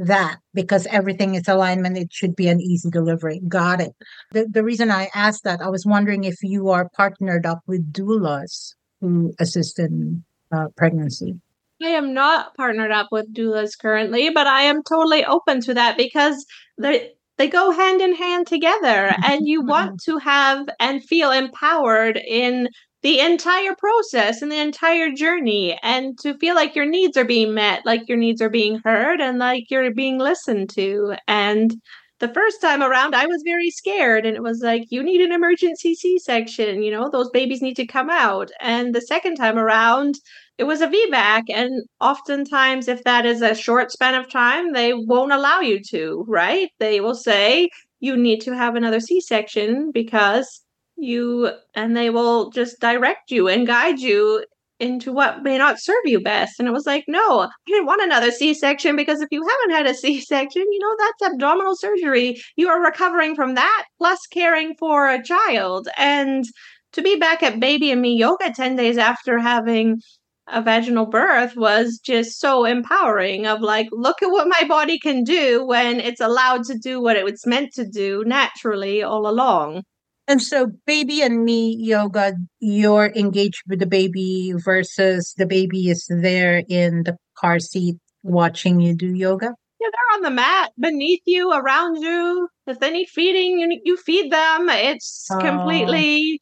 that 0.00 0.38
because 0.54 0.86
everything 0.86 1.34
is 1.34 1.46
alignment. 1.46 1.98
It 1.98 2.12
should 2.12 2.34
be 2.34 2.48
an 2.48 2.60
easy 2.60 2.90
delivery. 2.90 3.40
Got 3.46 3.80
it. 3.80 3.94
The, 4.32 4.46
the 4.50 4.64
reason 4.64 4.90
I 4.90 5.08
asked 5.14 5.44
that, 5.44 5.60
I 5.60 5.68
was 5.68 5.84
wondering 5.84 6.24
if 6.24 6.42
you 6.42 6.70
are 6.70 6.88
partnered 6.96 7.44
up 7.44 7.60
with 7.66 7.92
doulas 7.92 8.74
who 9.00 9.34
assist 9.38 9.78
in 9.78 10.24
uh, 10.52 10.68
pregnancy. 10.76 11.38
I 11.82 11.88
am 11.88 12.12
not 12.12 12.54
partnered 12.56 12.90
up 12.90 13.08
with 13.10 13.32
doulas 13.34 13.78
currently, 13.78 14.30
but 14.30 14.46
I 14.46 14.62
am 14.62 14.82
totally 14.82 15.24
open 15.24 15.60
to 15.62 15.74
that 15.74 15.96
because 15.96 16.44
they 16.78 17.12
they 17.38 17.48
go 17.48 17.70
hand 17.70 18.02
in 18.02 18.14
hand 18.14 18.46
together 18.46 19.14
and 19.24 19.48
you 19.48 19.62
want 19.64 20.02
to 20.02 20.18
have 20.18 20.68
and 20.78 21.02
feel 21.02 21.30
empowered 21.30 22.18
in 22.18 22.68
the 23.02 23.20
entire 23.20 23.74
process 23.78 24.42
and 24.42 24.52
the 24.52 24.60
entire 24.60 25.10
journey 25.10 25.78
and 25.82 26.18
to 26.18 26.36
feel 26.38 26.54
like 26.54 26.74
your 26.74 26.86
needs 26.86 27.16
are 27.16 27.24
being 27.24 27.54
met, 27.54 27.84
like 27.86 28.08
your 28.08 28.18
needs 28.18 28.42
are 28.42 28.50
being 28.50 28.80
heard 28.84 29.20
and 29.20 29.38
like 29.38 29.70
you're 29.70 29.92
being 29.94 30.18
listened 30.18 30.68
to. 30.70 31.14
And 31.26 31.74
the 32.18 32.32
first 32.34 32.60
time 32.60 32.82
around, 32.82 33.14
I 33.14 33.26
was 33.26 33.42
very 33.46 33.70
scared 33.70 34.26
and 34.26 34.36
it 34.36 34.42
was 34.42 34.60
like, 34.60 34.84
you 34.90 35.02
need 35.02 35.22
an 35.22 35.32
emergency 35.32 35.94
C 35.94 36.18
section, 36.18 36.82
you 36.82 36.90
know, 36.90 37.08
those 37.08 37.30
babies 37.30 37.62
need 37.62 37.76
to 37.76 37.86
come 37.86 38.10
out. 38.10 38.50
And 38.60 38.94
the 38.94 39.00
second 39.00 39.36
time 39.36 39.58
around, 39.58 40.16
it 40.58 40.64
was 40.64 40.82
a 40.82 40.88
VBAC. 40.88 41.44
And 41.48 41.82
oftentimes, 42.00 42.88
if 42.88 43.02
that 43.04 43.24
is 43.24 43.40
a 43.40 43.54
short 43.54 43.90
span 43.90 44.14
of 44.14 44.30
time, 44.30 44.74
they 44.74 44.92
won't 44.92 45.32
allow 45.32 45.60
you 45.60 45.80
to, 45.90 46.26
right? 46.28 46.68
They 46.78 47.00
will 47.00 47.14
say, 47.14 47.70
you 48.00 48.16
need 48.16 48.42
to 48.42 48.54
have 48.54 48.76
another 48.76 49.00
C 49.00 49.22
section 49.22 49.90
because 49.92 50.62
you, 51.02 51.50
and 51.74 51.96
they 51.96 52.10
will 52.10 52.50
just 52.50 52.80
direct 52.80 53.30
you 53.30 53.48
and 53.48 53.66
guide 53.66 54.00
you 54.00 54.44
into 54.80 55.12
what 55.12 55.42
may 55.42 55.58
not 55.58 55.78
serve 55.78 56.02
you 56.04 56.20
best. 56.20 56.58
And 56.58 56.66
it 56.66 56.72
was 56.72 56.86
like, 56.86 57.04
no, 57.06 57.40
I 57.40 57.48
didn't 57.66 57.86
want 57.86 58.02
another 58.02 58.30
C 58.30 58.54
section 58.54 58.96
because 58.96 59.20
if 59.20 59.28
you 59.30 59.46
haven't 59.46 59.76
had 59.76 59.86
a 59.86 59.94
C 59.94 60.20
section, 60.20 60.62
you 60.62 60.78
know, 60.78 60.96
that's 60.98 61.32
abdominal 61.32 61.76
surgery. 61.76 62.40
You 62.56 62.68
are 62.68 62.82
recovering 62.82 63.34
from 63.34 63.54
that 63.54 63.84
plus 63.98 64.26
caring 64.26 64.74
for 64.78 65.08
a 65.08 65.22
child. 65.22 65.88
And 65.98 66.44
to 66.92 67.02
be 67.02 67.16
back 67.16 67.42
at 67.42 67.60
Baby 67.60 67.90
and 67.90 68.00
Me 68.00 68.16
Yoga 68.16 68.52
10 68.52 68.74
days 68.76 68.98
after 68.98 69.38
having 69.38 70.00
a 70.48 70.62
vaginal 70.62 71.06
birth 71.06 71.56
was 71.56 72.00
just 72.02 72.40
so 72.40 72.64
empowering 72.64 73.46
of 73.46 73.60
like 73.60 73.86
look 73.92 74.22
at 74.22 74.30
what 74.30 74.48
my 74.48 74.66
body 74.66 74.98
can 74.98 75.22
do 75.22 75.64
when 75.64 76.00
it's 76.00 76.20
allowed 76.20 76.64
to 76.64 76.76
do 76.76 77.00
what 77.00 77.16
it 77.16 77.24
was 77.24 77.46
meant 77.46 77.72
to 77.74 77.86
do 77.86 78.24
naturally 78.26 79.02
all 79.02 79.28
along 79.28 79.82
and 80.30 80.42
so 80.42 80.70
baby 80.86 81.22
and 81.22 81.44
me 81.44 81.76
yoga 81.78 82.34
you're 82.60 83.12
engaged 83.16 83.62
with 83.68 83.80
the 83.80 83.86
baby 83.86 84.52
versus 84.56 85.34
the 85.36 85.46
baby 85.46 85.88
is 85.90 86.06
there 86.08 86.62
in 86.68 87.02
the 87.04 87.16
car 87.36 87.58
seat 87.58 87.96
watching 88.22 88.80
you 88.80 88.94
do 88.94 89.12
yoga 89.14 89.52
yeah 89.80 89.88
they're 89.92 90.16
on 90.16 90.22
the 90.22 90.30
mat 90.30 90.72
beneath 90.78 91.22
you 91.26 91.50
around 91.52 91.96
you 91.96 92.48
if 92.66 92.78
they 92.78 92.90
need 92.90 93.08
feeding 93.08 93.58
you, 93.58 93.80
you 93.84 93.96
feed 93.96 94.30
them 94.30 94.68
it's 94.68 95.26
oh. 95.32 95.38
completely 95.40 96.40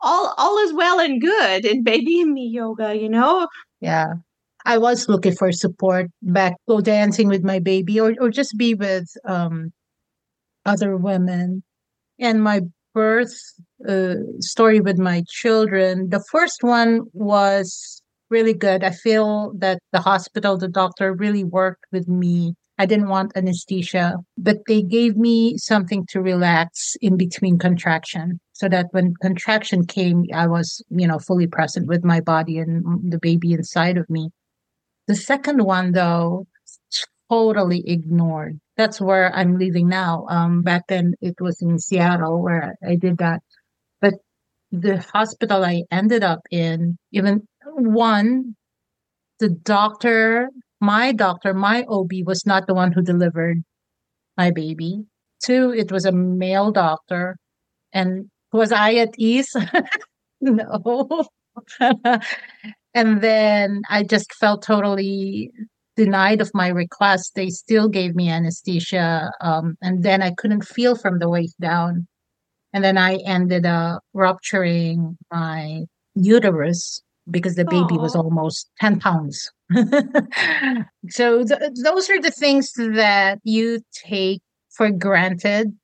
all 0.00 0.34
all 0.36 0.58
is 0.58 0.72
well 0.72 1.00
and 1.00 1.20
good 1.20 1.64
in 1.64 1.82
baby 1.82 2.20
and 2.20 2.32
me 2.32 2.46
yoga, 2.46 2.94
you 2.94 3.08
know? 3.08 3.48
Yeah. 3.80 4.14
I 4.64 4.78
was 4.78 5.08
looking 5.08 5.34
for 5.34 5.50
support 5.52 6.10
back 6.20 6.54
go 6.68 6.80
dancing 6.80 7.28
with 7.28 7.42
my 7.42 7.58
baby 7.58 7.98
or 8.00 8.14
or 8.20 8.30
just 8.30 8.56
be 8.58 8.74
with 8.74 9.08
um 9.24 9.72
other 10.66 10.96
women. 10.96 11.62
And 12.18 12.42
my 12.42 12.62
birth 12.94 13.36
uh, 13.88 14.14
story 14.40 14.80
with 14.80 14.98
my 14.98 15.22
children, 15.28 16.10
the 16.10 16.24
first 16.30 16.62
one 16.62 17.02
was 17.12 18.02
really 18.30 18.54
good. 18.54 18.84
I 18.84 18.90
feel 18.90 19.52
that 19.58 19.78
the 19.92 20.00
hospital, 20.00 20.56
the 20.56 20.68
doctor 20.68 21.14
really 21.14 21.44
worked 21.44 21.84
with 21.92 22.08
me 22.08 22.54
I 22.80 22.86
didn't 22.86 23.08
want 23.08 23.32
anesthesia, 23.34 24.14
but 24.38 24.58
they 24.68 24.82
gave 24.82 25.16
me 25.16 25.58
something 25.58 26.06
to 26.10 26.22
relax 26.22 26.96
in 27.02 27.16
between 27.16 27.58
contraction 27.58 28.38
so 28.52 28.68
that 28.68 28.86
when 28.92 29.14
contraction 29.20 29.84
came, 29.84 30.26
I 30.32 30.46
was, 30.46 30.80
you 30.88 31.08
know, 31.08 31.18
fully 31.18 31.48
present 31.48 31.88
with 31.88 32.04
my 32.04 32.20
body 32.20 32.58
and 32.58 33.10
the 33.10 33.18
baby 33.18 33.52
inside 33.52 33.98
of 33.98 34.08
me. 34.08 34.30
The 35.08 35.16
second 35.16 35.64
one, 35.64 35.90
though, 35.90 36.46
totally 37.30 37.82
ignored. 37.86 38.60
That's 38.76 39.00
where 39.00 39.34
I'm 39.34 39.58
living 39.58 39.88
now. 39.88 40.26
Um, 40.28 40.62
back 40.62 40.84
then 40.88 41.14
it 41.20 41.34
was 41.40 41.60
in 41.62 41.78
Seattle 41.78 42.42
where 42.42 42.76
I 42.86 42.96
did 42.96 43.18
that. 43.18 43.40
But 44.00 44.14
the 44.70 44.98
hospital 45.12 45.64
I 45.64 45.82
ended 45.90 46.22
up 46.22 46.40
in, 46.50 46.98
even 47.12 47.46
one, 47.76 48.56
the 49.40 49.48
doctor 49.48 50.48
my 50.80 51.12
doctor, 51.12 51.54
my 51.54 51.84
OB 51.88 52.10
was 52.24 52.46
not 52.46 52.66
the 52.66 52.74
one 52.74 52.92
who 52.92 53.02
delivered 53.02 53.62
my 54.36 54.50
baby. 54.50 55.04
Two, 55.42 55.72
it 55.72 55.90
was 55.90 56.04
a 56.04 56.12
male 56.12 56.70
doctor. 56.70 57.36
And 57.92 58.30
was 58.52 58.72
I 58.72 58.94
at 58.94 59.14
ease? 59.18 59.54
no. 60.40 61.24
and 62.94 63.20
then 63.20 63.82
I 63.90 64.04
just 64.04 64.32
felt 64.34 64.62
totally 64.62 65.50
denied 65.98 66.40
of 66.40 66.50
my 66.54 66.68
request. 66.68 67.32
They 67.34 67.50
still 67.50 67.88
gave 67.88 68.14
me 68.14 68.30
anesthesia. 68.30 69.32
Um, 69.40 69.76
and 69.82 70.04
then 70.04 70.22
I 70.22 70.30
couldn't 70.30 70.64
feel 70.64 70.94
from 70.96 71.18
the 71.18 71.28
waist 71.28 71.60
down. 71.60 72.06
And 72.72 72.84
then 72.84 72.96
I 72.96 73.16
ended 73.26 73.66
up 73.66 74.02
rupturing 74.14 75.18
my 75.32 75.82
uterus 76.14 77.02
because 77.30 77.56
the 77.56 77.64
baby 77.64 77.96
Aww. 77.96 78.02
was 78.02 78.14
almost 78.14 78.70
10 78.80 79.00
pounds. 79.00 79.50
so 81.10 81.44
th- 81.44 81.60
those 81.82 82.08
are 82.08 82.20
the 82.20 82.34
things 82.38 82.72
that 82.74 83.40
you 83.42 83.80
take 83.92 84.40
for 84.70 84.90
granted. 84.90 85.76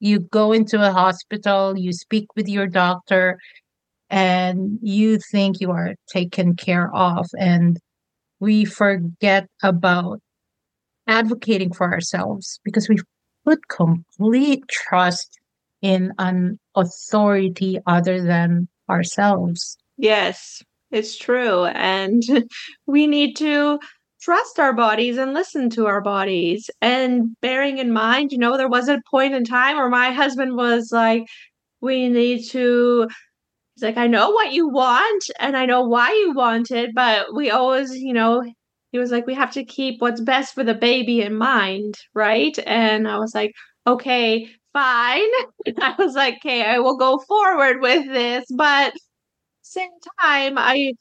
You 0.00 0.18
go 0.18 0.52
into 0.52 0.84
a 0.84 0.92
hospital, 0.92 1.78
you 1.78 1.92
speak 1.92 2.26
with 2.34 2.48
your 2.48 2.66
doctor, 2.66 3.38
and 4.08 4.78
you 4.82 5.18
think 5.30 5.60
you 5.60 5.70
are 5.70 5.94
taken 6.12 6.56
care 6.56 6.92
of. 6.92 7.26
And 7.38 7.78
we 8.40 8.64
forget 8.64 9.46
about 9.62 10.20
advocating 11.06 11.72
for 11.72 11.92
ourselves 11.92 12.60
because 12.64 12.88
we 12.88 12.96
put 13.44 13.68
complete 13.68 14.66
trust 14.68 15.38
in 15.82 16.12
an 16.18 16.58
authority 16.74 17.78
other 17.86 18.22
than 18.22 18.68
ourselves. 18.88 19.78
Yes. 19.96 20.62
It's 20.90 21.16
true. 21.16 21.64
And 21.66 22.22
we 22.86 23.06
need 23.06 23.36
to 23.36 23.78
trust 24.20 24.58
our 24.58 24.72
bodies 24.72 25.16
and 25.16 25.32
listen 25.32 25.70
to 25.70 25.86
our 25.86 26.00
bodies. 26.00 26.68
And 26.80 27.36
bearing 27.40 27.78
in 27.78 27.92
mind, 27.92 28.32
you 28.32 28.38
know, 28.38 28.56
there 28.56 28.68
was 28.68 28.88
a 28.88 29.00
point 29.10 29.34
in 29.34 29.44
time 29.44 29.76
where 29.76 29.88
my 29.88 30.10
husband 30.10 30.56
was 30.56 30.90
like, 30.92 31.24
we 31.80 32.08
need 32.08 32.44
to. 32.48 33.08
He's 33.80 33.86
like, 33.86 33.96
I 33.96 34.08
know 34.08 34.28
what 34.30 34.52
you 34.52 34.68
want 34.68 35.24
and 35.38 35.56
I 35.56 35.64
know 35.64 35.80
why 35.82 36.12
you 36.12 36.34
want 36.34 36.70
it, 36.70 36.90
but 36.94 37.34
we 37.34 37.50
always, 37.50 37.96
you 37.96 38.12
know, 38.12 38.42
he 38.92 38.98
was 38.98 39.10
like, 39.10 39.26
we 39.26 39.32
have 39.34 39.52
to 39.52 39.64
keep 39.64 40.02
what's 40.02 40.20
best 40.20 40.54
for 40.54 40.62
the 40.62 40.74
baby 40.74 41.22
in 41.22 41.34
mind, 41.34 41.94
right? 42.14 42.58
And 42.66 43.08
I 43.08 43.18
was 43.18 43.34
like, 43.34 43.52
okay, 43.86 44.50
fine. 44.74 45.30
I 45.80 45.94
was 45.98 46.14
like, 46.14 46.34
okay, 46.44 46.62
I 46.62 46.78
will 46.80 46.98
go 46.98 47.20
forward 47.26 47.80
with 47.80 48.06
this, 48.06 48.44
but 48.54 48.92
same 49.62 49.90
time, 50.20 50.54
I 50.58 50.92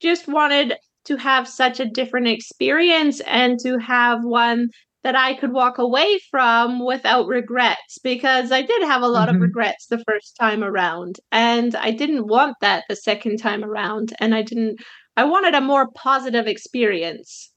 just 0.00 0.28
wanted 0.28 0.74
to 1.04 1.16
have 1.16 1.48
such 1.48 1.80
a 1.80 1.84
different 1.88 2.28
experience 2.28 3.20
and 3.20 3.58
to 3.60 3.78
have 3.78 4.24
one 4.24 4.70
that 5.06 5.14
I 5.14 5.34
could 5.34 5.52
walk 5.52 5.78
away 5.78 6.18
from 6.32 6.84
without 6.84 7.28
regrets 7.28 7.96
because 8.02 8.50
I 8.50 8.62
did 8.62 8.82
have 8.82 9.02
a 9.02 9.06
lot 9.06 9.28
mm-hmm. 9.28 9.36
of 9.36 9.42
regrets 9.42 9.86
the 9.86 10.02
first 10.04 10.36
time 10.36 10.64
around 10.64 11.20
and 11.30 11.76
I 11.76 11.92
didn't 11.92 12.26
want 12.26 12.56
that 12.60 12.82
the 12.88 12.96
second 12.96 13.36
time 13.36 13.62
around 13.62 14.14
and 14.18 14.34
I 14.34 14.42
didn't 14.42 14.80
I 15.16 15.22
wanted 15.22 15.54
a 15.54 15.60
more 15.60 15.92
positive 15.92 16.48
experience. 16.48 17.52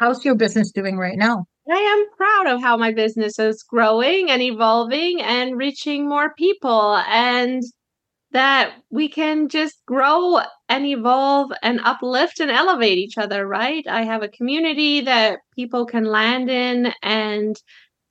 How's 0.00 0.24
your 0.24 0.36
business 0.36 0.72
doing 0.72 0.96
right 0.96 1.18
now? 1.18 1.44
I 1.70 1.74
am 1.74 2.16
proud 2.16 2.54
of 2.54 2.62
how 2.62 2.78
my 2.78 2.92
business 2.92 3.38
is 3.38 3.62
growing 3.62 4.30
and 4.30 4.40
evolving 4.40 5.20
and 5.20 5.54
reaching 5.54 6.08
more 6.08 6.32
people 6.32 6.96
and 6.96 7.62
that 8.36 8.74
we 8.90 9.08
can 9.08 9.48
just 9.48 9.76
grow 9.86 10.40
and 10.68 10.84
evolve 10.84 11.50
and 11.62 11.80
uplift 11.84 12.38
and 12.38 12.50
elevate 12.50 12.98
each 12.98 13.16
other, 13.16 13.46
right? 13.46 13.86
I 13.88 14.02
have 14.02 14.22
a 14.22 14.28
community 14.28 15.00
that 15.00 15.38
people 15.54 15.86
can 15.86 16.04
land 16.04 16.50
in 16.50 16.92
and 17.02 17.56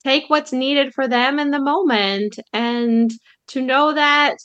take 0.02 0.28
what's 0.28 0.52
needed 0.52 0.92
for 0.92 1.06
them 1.06 1.38
in 1.38 1.52
the 1.52 1.60
moment 1.60 2.40
and 2.52 3.12
to 3.46 3.60
know 3.60 3.94
that 3.94 4.38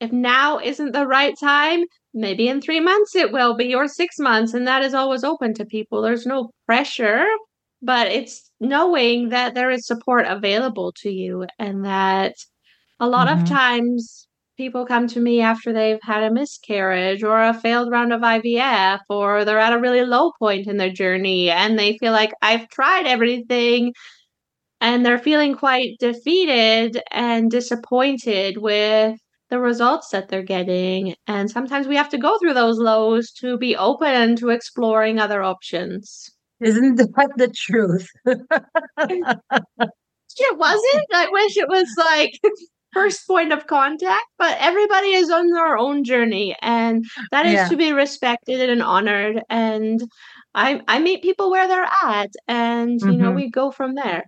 if 0.00 0.12
now 0.12 0.58
isn't 0.58 0.92
the 0.92 1.06
right 1.06 1.34
time, 1.40 1.84
maybe 2.12 2.46
in 2.46 2.60
three 2.60 2.80
months 2.80 3.16
it 3.16 3.32
will 3.32 3.56
be, 3.56 3.74
or 3.74 3.88
six 3.88 4.18
months. 4.18 4.52
And 4.52 4.66
that 4.68 4.82
is 4.82 4.92
always 4.92 5.24
open 5.24 5.54
to 5.54 5.64
people. 5.64 6.02
There's 6.02 6.26
no 6.26 6.50
pressure, 6.66 7.24
but 7.80 8.08
it's 8.08 8.50
knowing 8.60 9.30
that 9.30 9.54
there 9.54 9.70
is 9.70 9.86
support 9.86 10.26
available 10.26 10.92
to 10.98 11.10
you 11.10 11.46
and 11.58 11.86
that 11.86 12.34
a 13.00 13.08
lot 13.08 13.28
mm-hmm. 13.28 13.42
of 13.42 13.48
times 13.48 14.25
people 14.56 14.86
come 14.86 15.06
to 15.08 15.20
me 15.20 15.40
after 15.40 15.72
they've 15.72 15.98
had 16.02 16.22
a 16.22 16.32
miscarriage 16.32 17.22
or 17.22 17.42
a 17.42 17.54
failed 17.54 17.90
round 17.90 18.12
of 18.12 18.22
IVF 18.22 19.00
or 19.10 19.44
they're 19.44 19.58
at 19.58 19.72
a 19.72 19.80
really 19.80 20.02
low 20.04 20.32
point 20.38 20.66
in 20.66 20.76
their 20.78 20.90
journey 20.92 21.50
and 21.50 21.78
they 21.78 21.98
feel 21.98 22.12
like 22.12 22.32
I've 22.42 22.68
tried 22.68 23.06
everything 23.06 23.92
and 24.80 25.04
they're 25.04 25.18
feeling 25.18 25.54
quite 25.54 25.98
defeated 26.00 27.00
and 27.12 27.50
disappointed 27.50 28.58
with 28.58 29.18
the 29.50 29.60
results 29.60 30.10
that 30.10 30.28
they're 30.28 30.42
getting. 30.42 31.14
And 31.26 31.50
sometimes 31.50 31.86
we 31.88 31.96
have 31.96 32.08
to 32.10 32.18
go 32.18 32.38
through 32.38 32.54
those 32.54 32.78
lows 32.78 33.30
to 33.40 33.58
be 33.58 33.76
open 33.76 34.36
to 34.36 34.50
exploring 34.50 35.18
other 35.18 35.42
options. 35.42 36.30
Isn't 36.60 36.96
that 36.96 37.32
the 37.36 37.48
truth? 37.48 38.08
it 40.38 40.58
wasn't. 40.58 41.06
I 41.14 41.28
wish 41.30 41.56
it 41.56 41.68
was 41.68 41.88
like 41.98 42.32
first 42.92 43.26
point 43.26 43.52
of 43.52 43.66
contact, 43.66 44.26
but 44.38 44.56
everybody 44.60 45.08
is 45.08 45.30
on 45.30 45.48
their 45.50 45.76
own 45.76 46.04
journey 46.04 46.56
and 46.62 47.04
that 47.30 47.46
is 47.46 47.54
yeah. 47.54 47.68
to 47.68 47.76
be 47.76 47.92
respected 47.92 48.68
and 48.68 48.82
honored. 48.82 49.42
And 49.50 50.02
I 50.54 50.80
I 50.88 50.98
meet 50.98 51.22
people 51.22 51.50
where 51.50 51.68
they're 51.68 51.88
at 52.02 52.30
and 52.48 53.00
mm-hmm. 53.00 53.10
you 53.10 53.18
know, 53.18 53.28
mm-hmm. 53.28 53.36
we 53.36 53.50
go 53.50 53.70
from 53.70 53.94
there. 53.94 54.24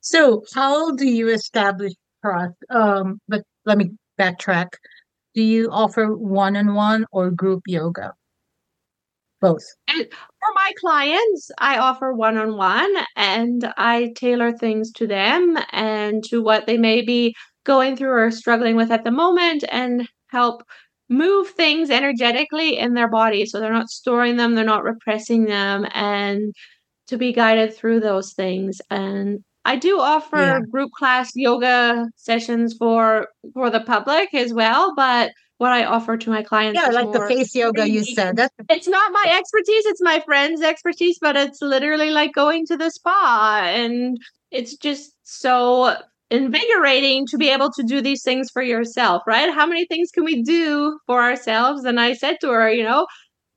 So 0.00 0.42
how 0.54 0.92
do 0.96 1.06
you 1.06 1.28
establish 1.28 1.92
trust? 2.24 2.54
Um, 2.70 3.20
but 3.28 3.42
let 3.64 3.78
me 3.78 3.90
backtrack. 4.18 4.68
Do 5.34 5.42
you 5.42 5.70
offer 5.70 6.14
one 6.14 6.56
on 6.56 6.74
one 6.74 7.06
or 7.12 7.30
group 7.30 7.62
yoga? 7.66 8.12
Both. 9.40 9.64
For 10.44 10.52
my 10.54 10.72
clients, 10.80 11.50
I 11.58 11.78
offer 11.78 12.12
one 12.12 12.36
on 12.36 12.56
one 12.56 12.92
and 13.16 13.72
I 13.76 14.12
tailor 14.16 14.52
things 14.52 14.90
to 14.92 15.06
them 15.06 15.56
and 15.70 16.24
to 16.24 16.42
what 16.42 16.66
they 16.66 16.78
may 16.78 17.02
be 17.02 17.34
going 17.64 17.96
through 17.96 18.10
or 18.10 18.30
struggling 18.30 18.74
with 18.74 18.90
at 18.90 19.04
the 19.04 19.10
moment 19.10 19.64
and 19.70 20.08
help 20.28 20.64
move 21.08 21.50
things 21.50 21.90
energetically 21.90 22.78
in 22.78 22.94
their 22.94 23.08
body 23.08 23.46
so 23.46 23.60
they're 23.60 23.72
not 23.72 23.90
storing 23.90 24.36
them, 24.36 24.54
they're 24.54 24.64
not 24.64 24.82
repressing 24.82 25.44
them, 25.44 25.86
and 25.92 26.52
to 27.06 27.16
be 27.16 27.32
guided 27.32 27.74
through 27.74 28.00
those 28.00 28.32
things. 28.32 28.80
And 28.90 29.44
I 29.64 29.76
do 29.76 30.00
offer 30.00 30.38
yeah. 30.38 30.60
group 30.70 30.90
class 30.98 31.30
yoga 31.36 32.08
sessions 32.16 32.74
for 32.74 33.28
for 33.54 33.70
the 33.70 33.80
public 33.80 34.34
as 34.34 34.52
well, 34.52 34.94
but 34.96 35.30
what 35.58 35.72
I 35.72 35.84
offer 35.84 36.16
to 36.16 36.30
my 36.30 36.42
clients. 36.42 36.80
Yeah, 36.82 36.90
like 36.90 37.12
the 37.12 37.26
face 37.26 37.54
yoga 37.54 37.88
you 37.88 38.04
said. 38.04 38.36
That's- 38.36 38.50
it's 38.68 38.88
not 38.88 39.12
my 39.12 39.32
expertise, 39.36 39.86
it's 39.86 40.02
my 40.02 40.20
friend's 40.24 40.62
expertise, 40.62 41.18
but 41.20 41.36
it's 41.36 41.62
literally 41.62 42.10
like 42.10 42.32
going 42.32 42.66
to 42.66 42.76
the 42.76 42.90
spa 42.90 43.62
and 43.64 44.18
it's 44.50 44.76
just 44.76 45.12
so 45.22 45.96
invigorating 46.30 47.26
to 47.26 47.36
be 47.36 47.50
able 47.50 47.70
to 47.70 47.82
do 47.82 48.00
these 48.00 48.22
things 48.22 48.50
for 48.50 48.62
yourself, 48.62 49.22
right? 49.26 49.52
How 49.52 49.66
many 49.66 49.86
things 49.86 50.10
can 50.10 50.24
we 50.24 50.42
do 50.42 50.98
for 51.06 51.22
ourselves? 51.22 51.84
And 51.84 52.00
I 52.00 52.14
said 52.14 52.38
to 52.40 52.48
her, 52.48 52.70
you 52.72 52.84
know, 52.84 53.06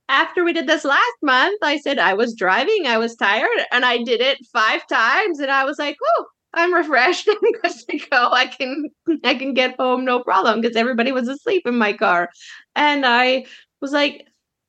after 0.08 0.44
we 0.44 0.52
did 0.52 0.66
this 0.66 0.84
last 0.84 1.16
month, 1.22 1.58
I 1.62 1.78
said 1.78 1.98
I 1.98 2.14
was 2.14 2.34
driving, 2.34 2.86
I 2.86 2.98
was 2.98 3.16
tired, 3.16 3.48
and 3.72 3.84
I 3.84 4.02
did 4.02 4.20
it 4.20 4.38
five 4.52 4.86
times, 4.86 5.40
and 5.40 5.50
I 5.50 5.64
was 5.64 5.78
like, 5.78 5.96
"Oh, 6.18 6.26
I'm 6.56 6.74
refreshed. 6.74 7.28
I'm 7.30 7.52
good 7.62 7.72
to 7.90 7.98
go. 8.10 8.30
I 8.32 8.46
can 8.46 8.90
I 9.24 9.34
can 9.34 9.54
get 9.54 9.76
home 9.78 10.04
no 10.04 10.22
problem 10.22 10.60
because 10.60 10.76
everybody 10.76 11.12
was 11.12 11.28
asleep 11.28 11.62
in 11.66 11.78
my 11.78 11.92
car." 11.92 12.30
And 12.74 13.06
I 13.06 13.46
was 13.80 13.92
like, 13.92 14.26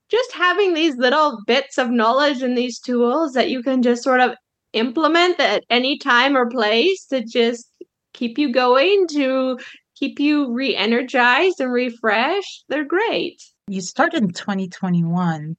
just 0.10 0.32
having 0.34 0.74
these 0.74 0.96
little 0.98 1.40
bits 1.48 1.78
of 1.78 1.90
knowledge 1.90 2.42
and 2.42 2.58
these 2.58 2.80
tools 2.80 3.34
that 3.34 3.50
you 3.50 3.64
can 3.64 3.82
just 3.82 4.04
sort 4.04 4.20
of 4.20 4.36
implement 4.74 5.40
at 5.40 5.64
any 5.70 5.98
time 5.98 6.38
or 6.38 6.50
place 6.50 7.06
to 7.08 7.24
just 7.24 7.68
keep 8.14 8.38
you 8.38 8.52
going, 8.52 9.08
to 9.08 9.58
keep 9.96 10.20
you 10.20 10.54
re-energized 10.54 11.60
and 11.60 11.72
refreshed. 11.72 12.66
They're 12.70 12.86
great 12.86 13.42
you 13.68 13.82
started 13.82 14.24
in 14.24 14.32
2021 14.32 15.56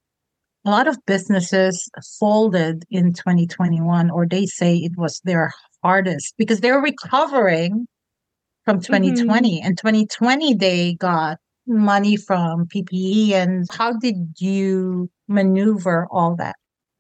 a 0.65 0.71
lot 0.71 0.89
of 0.89 0.99
businesses 1.07 1.89
folded 2.19 2.85
in 2.91 3.13
2021 3.13 4.11
or 4.11 4.27
they 4.27 4.47
say 4.47 4.77
it 4.77 4.97
was 4.97 5.21
their 5.25 5.53
hardest 5.83 6.35
because 6.37 6.61
they're 6.61 6.81
recovering 6.81 7.87
from 8.65 8.81
2020 8.81 9.59
mm-hmm. 9.59 9.67
and 9.67 9.79
2020 9.79 10.55
they 10.55 10.95
got 10.95 11.39
money 11.67 12.17
from 12.17 12.67
ppe 12.67 13.33
and 13.33 13.67
how 13.71 13.93
did 13.93 14.17
you 14.39 15.11
maneuver 15.29 16.07
all 16.11 16.35
that? 16.37 16.57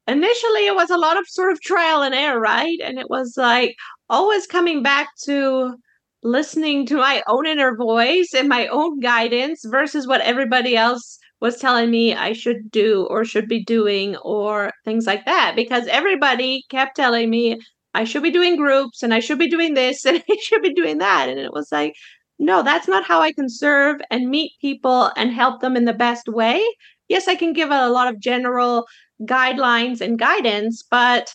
Initially 0.06 0.66
it 0.66 0.74
was 0.74 0.90
a 0.90 0.96
lot 0.96 1.18
of 1.18 1.26
sort 1.28 1.52
of 1.52 1.60
trial 1.60 2.02
and 2.02 2.14
error 2.14 2.40
right? 2.40 2.78
And 2.82 2.98
it 2.98 3.10
was 3.10 3.34
like 3.36 3.76
always 4.08 4.46
coming 4.46 4.82
back 4.82 5.08
to 5.24 5.74
listening 6.22 6.86
to 6.86 6.96
my 6.96 7.22
own 7.28 7.46
inner 7.46 7.76
voice 7.76 8.34
and 8.34 8.48
my 8.48 8.66
own 8.68 9.00
guidance 9.00 9.64
versus 9.66 10.06
what 10.06 10.20
everybody 10.22 10.76
else 10.76 11.18
was 11.40 11.58
telling 11.58 11.90
me 11.90 12.14
I 12.14 12.32
should 12.32 12.70
do 12.70 13.06
or 13.08 13.24
should 13.24 13.48
be 13.48 13.64
doing 13.64 14.16
or 14.16 14.72
things 14.84 15.06
like 15.06 15.24
that. 15.26 15.52
Because 15.54 15.86
everybody 15.86 16.64
kept 16.70 16.96
telling 16.96 17.30
me 17.30 17.60
I 17.94 18.04
should 18.04 18.22
be 18.22 18.30
doing 18.30 18.56
groups 18.56 19.02
and 19.02 19.12
I 19.14 19.20
should 19.20 19.38
be 19.38 19.48
doing 19.48 19.74
this 19.74 20.04
and 20.06 20.22
I 20.30 20.36
should 20.42 20.62
be 20.62 20.74
doing 20.74 20.98
that 20.98 21.28
and 21.28 21.38
it 21.38 21.52
was 21.52 21.70
like 21.72 21.94
no 22.38 22.62
that's 22.62 22.88
not 22.88 23.04
how 23.04 23.20
I 23.20 23.32
can 23.32 23.48
serve 23.48 24.00
and 24.10 24.30
meet 24.30 24.52
people 24.60 25.10
and 25.16 25.32
help 25.32 25.60
them 25.60 25.76
in 25.76 25.84
the 25.84 25.92
best 25.92 26.28
way 26.28 26.64
yes 27.08 27.28
I 27.28 27.34
can 27.34 27.52
give 27.52 27.70
a 27.70 27.88
lot 27.88 28.08
of 28.08 28.20
general 28.20 28.86
guidelines 29.22 30.00
and 30.00 30.18
guidance 30.18 30.84
but 30.90 31.34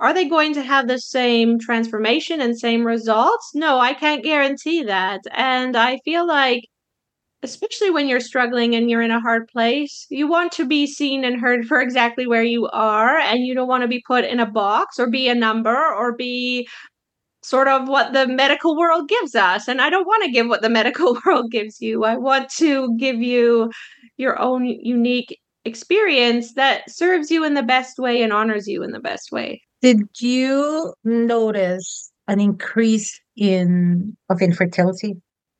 are 0.00 0.14
they 0.14 0.28
going 0.28 0.54
to 0.54 0.62
have 0.62 0.86
the 0.88 0.98
same 0.98 1.58
transformation 1.58 2.40
and 2.40 2.56
same 2.58 2.86
results? 2.86 3.50
No, 3.54 3.78
I 3.78 3.94
can't 3.94 4.22
guarantee 4.22 4.82
that. 4.84 5.20
And 5.32 5.76
I 5.76 5.98
feel 6.04 6.26
like, 6.26 6.64
especially 7.42 7.90
when 7.90 8.08
you're 8.08 8.20
struggling 8.20 8.74
and 8.74 8.90
you're 8.90 9.02
in 9.02 9.10
a 9.10 9.20
hard 9.20 9.48
place, 9.48 10.06
you 10.10 10.26
want 10.26 10.52
to 10.52 10.64
be 10.64 10.86
seen 10.86 11.24
and 11.24 11.40
heard 11.40 11.66
for 11.66 11.80
exactly 11.80 12.26
where 12.26 12.42
you 12.42 12.66
are. 12.68 13.16
And 13.18 13.46
you 13.46 13.54
don't 13.54 13.68
want 13.68 13.82
to 13.82 13.88
be 13.88 14.02
put 14.06 14.24
in 14.24 14.40
a 14.40 14.46
box 14.46 14.98
or 14.98 15.08
be 15.08 15.28
a 15.28 15.34
number 15.34 15.76
or 15.76 16.16
be 16.16 16.68
sort 17.42 17.68
of 17.68 17.88
what 17.88 18.12
the 18.12 18.26
medical 18.26 18.76
world 18.76 19.08
gives 19.08 19.34
us. 19.34 19.68
And 19.68 19.80
I 19.80 19.88
don't 19.88 20.06
want 20.06 20.24
to 20.24 20.30
give 20.30 20.48
what 20.48 20.62
the 20.62 20.68
medical 20.80 21.18
world 21.24 21.50
gives 21.50 21.80
you. 21.80 22.04
I 22.04 22.16
want 22.16 22.50
to 22.56 22.96
give 22.96 23.22
you 23.22 23.70
your 24.16 24.38
own 24.40 24.66
unique 24.66 25.38
experience 25.64 26.54
that 26.54 26.90
serves 26.90 27.30
you 27.30 27.44
in 27.44 27.54
the 27.54 27.62
best 27.62 27.98
way 27.98 28.22
and 28.22 28.32
honors 28.32 28.66
you 28.66 28.82
in 28.82 28.90
the 28.90 29.00
best 29.00 29.30
way. 29.30 29.62
Did 29.80 30.08
you 30.18 30.92
notice 31.04 32.10
an 32.26 32.40
increase 32.40 33.20
in 33.36 34.16
of 34.28 34.42
infertility? 34.42 35.14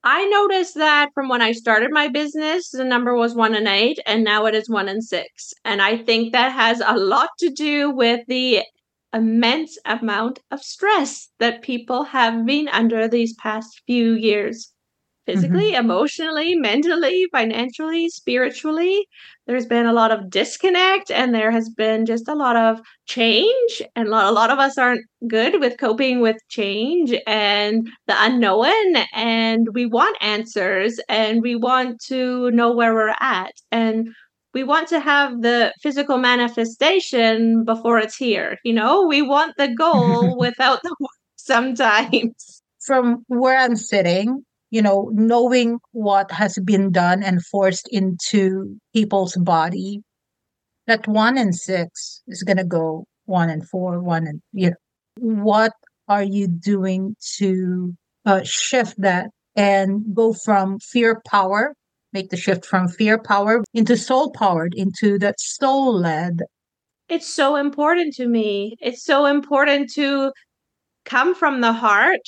I 0.04 0.26
noticed 0.26 0.74
that 0.76 1.10
from 1.14 1.28
when 1.28 1.42
I 1.42 1.52
started 1.52 1.90
my 1.92 2.08
business, 2.08 2.70
the 2.70 2.84
number 2.84 3.14
was 3.14 3.34
one 3.34 3.54
in 3.54 3.66
eight, 3.66 3.98
and 4.06 4.24
now 4.24 4.46
it 4.46 4.54
is 4.54 4.68
one 4.68 4.88
in 4.88 5.02
six. 5.02 5.52
And 5.64 5.82
I 5.82 5.96
think 5.98 6.32
that 6.32 6.52
has 6.52 6.82
a 6.84 6.96
lot 6.96 7.30
to 7.38 7.50
do 7.50 7.90
with 7.90 8.26
the 8.26 8.64
immense 9.12 9.78
amount 9.84 10.40
of 10.50 10.62
stress 10.62 11.28
that 11.38 11.62
people 11.62 12.04
have 12.04 12.44
been 12.44 12.68
under 12.68 13.08
these 13.08 13.34
past 13.34 13.82
few 13.86 14.12
years 14.12 14.72
physically, 15.28 15.72
mm-hmm. 15.72 15.84
emotionally, 15.84 16.54
mentally, 16.54 17.26
financially, 17.32 18.08
spiritually. 18.08 19.06
There's 19.46 19.66
been 19.66 19.84
a 19.84 19.92
lot 19.92 20.10
of 20.10 20.30
disconnect 20.30 21.10
and 21.10 21.34
there 21.34 21.50
has 21.50 21.68
been 21.68 22.06
just 22.06 22.28
a 22.28 22.34
lot 22.34 22.56
of 22.56 22.80
change. 23.04 23.82
And 23.94 24.08
a 24.08 24.10
lot, 24.10 24.26
a 24.26 24.32
lot 24.32 24.48
of 24.50 24.58
us 24.58 24.78
aren't 24.78 25.04
good 25.26 25.60
with 25.60 25.76
coping 25.76 26.22
with 26.22 26.38
change 26.48 27.14
and 27.26 27.86
the 28.06 28.14
unknown. 28.16 28.96
And 29.12 29.68
we 29.74 29.84
want 29.84 30.16
answers 30.22 30.98
and 31.10 31.42
we 31.42 31.56
want 31.56 32.00
to 32.06 32.50
know 32.52 32.72
where 32.72 32.94
we're 32.94 33.14
at. 33.20 33.52
And 33.70 34.08
we 34.54 34.64
want 34.64 34.88
to 34.88 34.98
have 34.98 35.42
the 35.42 35.74
physical 35.82 36.16
manifestation 36.16 37.66
before 37.66 37.98
it's 37.98 38.16
here. 38.16 38.56
You 38.64 38.72
know, 38.72 39.06
we 39.06 39.20
want 39.20 39.56
the 39.58 39.74
goal 39.74 40.38
without 40.38 40.80
the 40.82 40.96
work 41.00 41.10
sometimes. 41.36 42.62
From 42.80 43.24
where 43.26 43.58
I'm 43.58 43.76
sitting, 43.76 44.46
you 44.70 44.82
know, 44.82 45.10
knowing 45.12 45.78
what 45.92 46.30
has 46.30 46.58
been 46.64 46.90
done 46.90 47.22
and 47.22 47.44
forced 47.46 47.88
into 47.90 48.76
people's 48.94 49.36
body, 49.36 50.02
that 50.86 51.06
one 51.06 51.38
in 51.38 51.52
six 51.52 52.22
is 52.26 52.42
going 52.42 52.56
to 52.56 52.64
go 52.64 53.04
one 53.26 53.50
and 53.50 53.68
four, 53.68 54.00
one 54.00 54.26
and, 54.26 54.40
you 54.52 54.70
know, 54.70 54.76
what 55.16 55.72
are 56.08 56.22
you 56.22 56.48
doing 56.48 57.14
to 57.36 57.94
uh, 58.24 58.42
shift 58.42 58.94
that 58.98 59.28
and 59.56 60.02
go 60.14 60.32
from 60.32 60.78
fear 60.78 61.20
power, 61.26 61.74
make 62.12 62.30
the 62.30 62.36
shift 62.36 62.64
from 62.64 62.88
fear 62.88 63.18
power 63.18 63.62
into 63.74 63.96
soul 63.96 64.30
powered, 64.30 64.74
into 64.74 65.18
that 65.18 65.40
soul 65.40 65.98
led? 65.98 66.40
It's 67.08 67.26
so 67.26 67.56
important 67.56 68.14
to 68.14 68.26
me. 68.26 68.76
It's 68.80 69.02
so 69.04 69.26
important 69.26 69.90
to 69.94 70.32
come 71.04 71.34
from 71.34 71.60
the 71.62 71.72
heart 71.72 72.20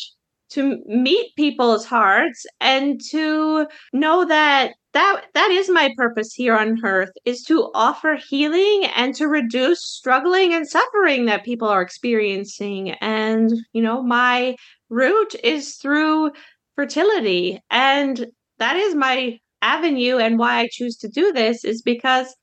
to 0.51 0.83
meet 0.87 1.35
people's 1.37 1.85
hearts 1.87 2.45
and 2.61 3.01
to 3.11 3.67
know 3.93 4.25
that 4.25 4.73
that 4.93 5.27
that 5.35 5.51
is 5.53 5.69
my 5.71 5.93
purpose 5.97 6.35
here 6.35 6.57
on 6.57 6.85
earth 6.85 7.13
is 7.25 7.43
to 7.45 7.71
offer 7.75 8.19
healing 8.29 8.87
and 8.97 9.15
to 9.15 9.29
reduce 9.29 9.85
struggling 9.85 10.53
and 10.53 10.69
suffering 10.69 11.27
that 11.27 11.45
people 11.45 11.69
are 11.69 11.83
experiencing. 11.83 12.91
And 13.01 13.53
you 13.73 13.83
know 13.83 14.03
my 14.03 14.57
route 14.89 15.35
is 15.45 15.77
through 15.77 16.33
fertility. 16.75 17.61
And 17.71 18.27
that 18.59 18.77
is 18.77 18.95
my 18.95 19.39
avenue 19.63 20.17
and 20.17 20.39
why 20.39 20.61
I 20.61 20.69
choose 20.71 20.97
to 20.99 21.09
do 21.09 21.33
this 21.33 21.65
is 21.65 21.83
because 21.83 22.35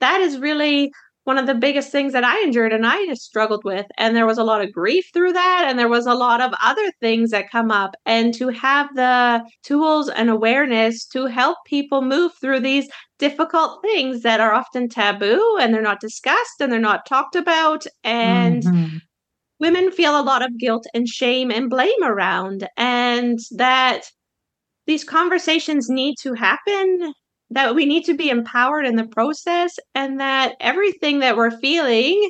that 0.00 0.20
is 0.20 0.38
really 0.38 0.92
one 1.28 1.36
of 1.36 1.46
the 1.46 1.54
biggest 1.54 1.92
things 1.92 2.14
that 2.14 2.24
I 2.24 2.42
endured 2.42 2.72
and 2.72 2.86
I 2.86 3.04
just 3.04 3.20
struggled 3.20 3.62
with. 3.62 3.84
And 3.98 4.16
there 4.16 4.24
was 4.24 4.38
a 4.38 4.44
lot 4.44 4.62
of 4.64 4.72
grief 4.72 5.10
through 5.12 5.34
that. 5.34 5.66
And 5.68 5.78
there 5.78 5.86
was 5.86 6.06
a 6.06 6.14
lot 6.14 6.40
of 6.40 6.54
other 6.64 6.90
things 7.02 7.32
that 7.32 7.50
come 7.50 7.70
up. 7.70 7.94
And 8.06 8.32
to 8.32 8.48
have 8.48 8.88
the 8.94 9.44
tools 9.62 10.08
and 10.08 10.30
awareness 10.30 11.04
to 11.08 11.26
help 11.26 11.58
people 11.66 12.00
move 12.00 12.32
through 12.40 12.60
these 12.60 12.88
difficult 13.18 13.82
things 13.82 14.22
that 14.22 14.40
are 14.40 14.54
often 14.54 14.88
taboo 14.88 15.58
and 15.60 15.74
they're 15.74 15.82
not 15.82 16.00
discussed 16.00 16.62
and 16.62 16.72
they're 16.72 16.80
not 16.80 17.04
talked 17.04 17.36
about. 17.36 17.84
And 18.04 18.62
mm-hmm. 18.62 18.96
women 19.60 19.90
feel 19.90 20.18
a 20.18 20.22
lot 20.22 20.40
of 20.40 20.58
guilt 20.58 20.86
and 20.94 21.06
shame 21.06 21.50
and 21.50 21.68
blame 21.68 22.02
around. 22.02 22.66
And 22.78 23.38
that 23.50 24.04
these 24.86 25.04
conversations 25.04 25.90
need 25.90 26.14
to 26.22 26.32
happen 26.32 27.12
that 27.50 27.74
we 27.74 27.86
need 27.86 28.04
to 28.04 28.14
be 28.14 28.28
empowered 28.28 28.86
in 28.86 28.96
the 28.96 29.06
process 29.06 29.78
and 29.94 30.20
that 30.20 30.54
everything 30.60 31.20
that 31.20 31.36
we're 31.36 31.58
feeling 31.58 32.28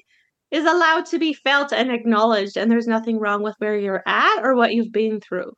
is 0.51 0.65
allowed 0.65 1.07
to 1.07 1.19
be 1.19 1.33
felt 1.33 1.73
and 1.73 1.91
acknowledged 1.91 2.57
and 2.57 2.71
there's 2.71 2.87
nothing 2.87 3.19
wrong 3.19 3.43
with 3.43 3.55
where 3.59 3.77
you're 3.77 4.03
at 4.07 4.41
or 4.43 4.55
what 4.55 4.73
you've 4.73 4.93
been 4.93 5.21
through. 5.21 5.53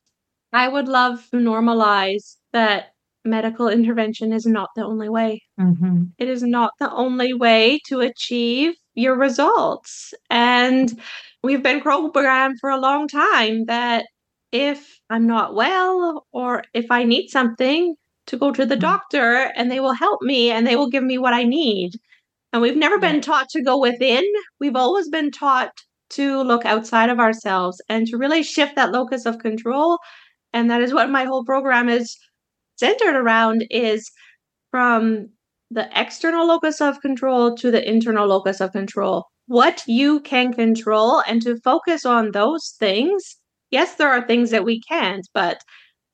I 0.53 0.66
would 0.68 0.88
love 0.88 1.25
to 1.31 1.37
normalize 1.37 2.37
that 2.53 2.92
medical 3.25 3.68
intervention 3.68 4.33
is 4.33 4.46
not 4.46 4.70
the 4.75 4.85
only 4.85 5.09
way. 5.09 5.42
Mm-hmm. 5.61 6.05
It 6.18 6.29
is 6.29 6.42
not 6.42 6.73
the 6.81 6.90
only 6.90 7.35
way 7.35 7.81
to 7.87 8.01
achieve 8.01 8.75
your 8.94 9.16
results. 9.16 10.12
And 10.29 11.01
we've 11.42 11.62
been 11.62 11.81
programmed 11.81 12.59
for 12.61 12.70
a 12.70 12.81
long 12.81 13.09
time 13.09 13.66
that 13.66 14.07
if 14.53 14.99
I'm 15.09 15.27
not 15.27 15.55
well 15.55 16.27
or 16.33 16.64
if 16.75 16.90
I 16.90 17.05
need 17.05 17.29
something, 17.29 17.94
to 18.26 18.37
go 18.37 18.52
to 18.52 18.64
the 18.64 18.74
mm-hmm. 18.74 18.80
doctor 18.80 19.52
and 19.56 19.70
they 19.70 19.80
will 19.80 19.92
help 19.92 20.22
me 20.22 20.50
and 20.50 20.66
they 20.66 20.76
will 20.76 20.90
give 20.90 21.04
me 21.04 21.18
what 21.18 21.35
I 21.35 21.44
need. 21.44 21.92
And 22.52 22.62
we've 22.62 22.76
never 22.76 22.98
been 22.98 23.20
taught 23.20 23.48
to 23.50 23.62
go 23.62 23.78
within. 23.78 24.24
We've 24.59 24.76
always 24.76 25.09
been 25.09 25.30
taught 25.30 25.72
to 26.11 26.42
look 26.42 26.64
outside 26.64 27.09
of 27.09 27.20
ourselves 27.20 27.80
and 27.88 28.06
to 28.09 28.18
really 28.18 28.42
shift 28.42 28.74
that 28.76 28.90
locus 28.90 29.26
of 29.26 29.38
control. 29.38 29.98
And 30.52 30.70
that 30.70 30.83
is 30.83 30.92
what 30.92 31.11
my 31.11 31.24
whole 31.24 31.44
program 31.44 31.88
is 31.88 32.16
centered 32.76 33.14
around 33.14 33.66
is 33.70 34.11
from 34.70 35.28
the 35.70 35.88
external 35.94 36.46
locus 36.46 36.80
of 36.80 37.00
control 37.00 37.54
to 37.56 37.70
the 37.70 37.88
internal 37.88 38.26
locus 38.26 38.61
of 38.61 38.72
control. 38.72 39.26
What 39.46 39.85
you 39.87 40.20
can 40.20 40.52
control 40.52 41.22
and 41.26 41.40
to 41.42 41.61
focus 41.61 42.04
on 42.04 42.33
those 42.33 42.74
things. 42.78 43.37
Yes, 43.70 43.94
there 43.94 44.11
are 44.11 44.26
things 44.26 44.50
that 44.50 44.64
we 44.64 44.80
can't, 44.80 45.26
but 45.33 45.62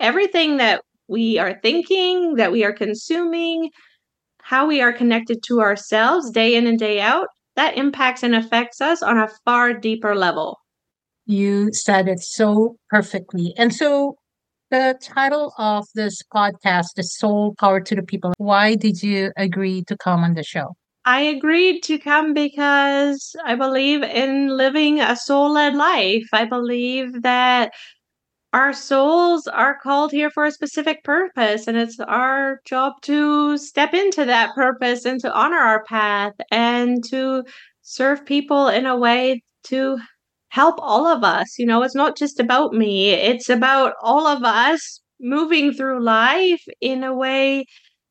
everything 0.01 0.59
that 0.59 0.83
we 1.09 1.39
are 1.39 1.59
thinking, 1.63 2.37
that 2.37 2.53
we 2.53 2.65
are 2.65 2.73
consuming, 2.73 3.71
how 4.43 4.67
we 4.67 4.81
are 4.81 4.93
connected 4.93 5.43
to 5.45 5.61
ourselves 5.61 6.31
day 6.31 6.55
in 6.55 6.67
and 6.67 6.79
day 6.79 7.01
out, 7.01 7.29
that 7.57 7.77
impacts 7.77 8.23
and 8.23 8.35
affects 8.35 8.81
us 8.81 9.03
on 9.03 9.19
a 9.19 9.29
far 9.45 9.73
deeper 9.73 10.15
level. 10.15 10.59
You 11.25 11.73
said 11.73 12.09
it 12.09 12.21
so 12.21 12.77
perfectly. 12.91 13.55
And 13.57 13.75
so 13.75 14.17
the 14.71 14.99
title 15.01 15.53
of 15.59 15.87
this 15.95 16.23
podcast 16.35 16.99
is 16.99 17.17
Soul 17.17 17.55
Power 17.59 17.81
to 17.81 17.95
the 17.95 18.03
People. 18.03 18.33
Why 18.39 18.75
did 18.75 19.03
you 19.03 19.33
agree 19.37 19.83
to 19.85 19.97
come 19.97 20.23
on 20.23 20.35
the 20.35 20.43
show? 20.43 20.77
I 21.05 21.21
agreed 21.21 21.83
to 21.85 21.99
come 21.99 22.35
because 22.35 23.37
I 23.45 23.55
believe 23.55 24.03
in 24.03 24.49
living 24.49 25.01
a 25.01 25.15
soul 25.15 25.53
led 25.53 25.77
life. 25.77 26.27
I 26.33 26.47
believe 26.47 27.23
that 27.23 27.73
our 28.57 28.73
souls 28.73 29.47
are 29.47 29.79
called 29.83 30.13
here 30.13 30.31
for 30.31 30.45
a 30.47 30.51
specific 30.51 31.05
purpose 31.05 31.67
and 31.67 31.77
it's 31.77 32.01
our 32.01 32.61
job 32.65 32.95
to 33.03 33.59
step 33.59 33.93
into 33.93 34.25
that 34.25 34.55
purpose 34.55 35.05
and 35.05 35.21
to 35.21 35.33
honor 35.33 35.59
our 35.59 35.85
path 35.85 36.33
and 36.51 37.05
to 37.05 37.45
serve 37.83 38.25
people 38.25 38.69
in 38.69 38.87
a 38.87 38.97
way 38.97 39.43
to 39.65 39.99
help 40.49 40.77
all 40.79 41.07
of 41.07 41.23
us. 41.23 41.59
You 41.59 41.67
know 41.67 41.83
it's 41.83 41.95
not 41.95 42.17
just 42.17 42.41
about 42.41 42.73
me 42.73 43.11
it's 43.11 43.51
about 43.51 43.93
all 44.03 44.27
of 44.27 44.43
us 44.45 45.01
moving 45.21 45.73
through 45.73 46.03
life 46.03 46.63
in 46.81 47.05
a 47.05 47.15
way 47.15 47.65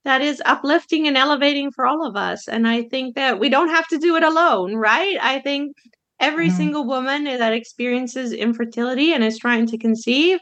that 0.03 0.21
is 0.21 0.41
uplifting 0.45 1.07
and 1.07 1.17
elevating 1.17 1.71
for 1.71 1.87
all 1.87 2.05
of 2.05 2.15
us. 2.15 2.47
And 2.47 2.67
i 2.67 2.83
think 2.83 3.15
that 3.15 3.39
we 3.39 3.49
don't 3.49 3.69
have 3.69 3.87
to 3.87 3.97
do 3.97 4.15
it 4.15 4.23
alone 4.23 4.75
right? 4.75 5.17
I 5.21 5.39
think 5.39 5.75
Every 6.19 6.47
mm-hmm. 6.47 6.57
single 6.57 6.85
woman 6.85 7.25
that 7.25 7.53
experiences 7.53 8.31
infertility 8.31 9.13
and 9.13 9.23
is 9.23 9.37
trying 9.37 9.67
to 9.67 9.77
conceive 9.77 10.39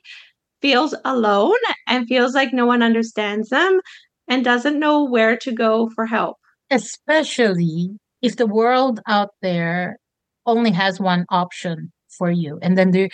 feels 0.62 0.96
alone 1.04 1.58
and 1.88 2.08
feels 2.08 2.34
like 2.34 2.54
no 2.54 2.66
one 2.66 2.82
understands 2.82 3.50
them 3.50 3.82
and 4.28 4.46
doesn't 4.46 4.80
know 4.80 5.04
where 5.04 5.36
to 5.38 5.52
go 5.52 5.90
for 5.94 6.06
help. 6.06 6.38
Especially 6.72 7.90
if 8.22 8.38
the 8.38 8.48
world 8.48 9.02
out 9.08 9.32
there 9.42 9.98
only 10.46 10.72
has 10.72 11.00
one 11.00 11.26
option 11.30 11.92
for 12.18 12.32
you. 12.32 12.60
And 12.62 12.78
then 12.78 12.92
the, 12.92 13.12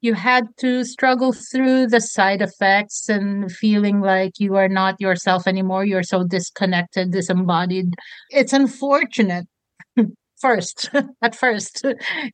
you 0.00 0.14
had 0.14 0.48
to 0.58 0.84
struggle 0.84 1.32
through 1.32 1.86
the 1.86 2.00
side 2.00 2.42
effects 2.42 3.08
and 3.08 3.50
feeling 3.50 4.00
like 4.00 4.32
you 4.38 4.56
are 4.56 4.68
not 4.68 5.00
yourself 5.00 5.46
anymore. 5.46 5.84
You're 5.84 6.02
so 6.02 6.24
disconnected, 6.24 7.12
disembodied. 7.12 7.94
It's 8.30 8.52
unfortunate 8.52 9.46
first 10.40 10.90
at 11.22 11.34
first 11.34 11.84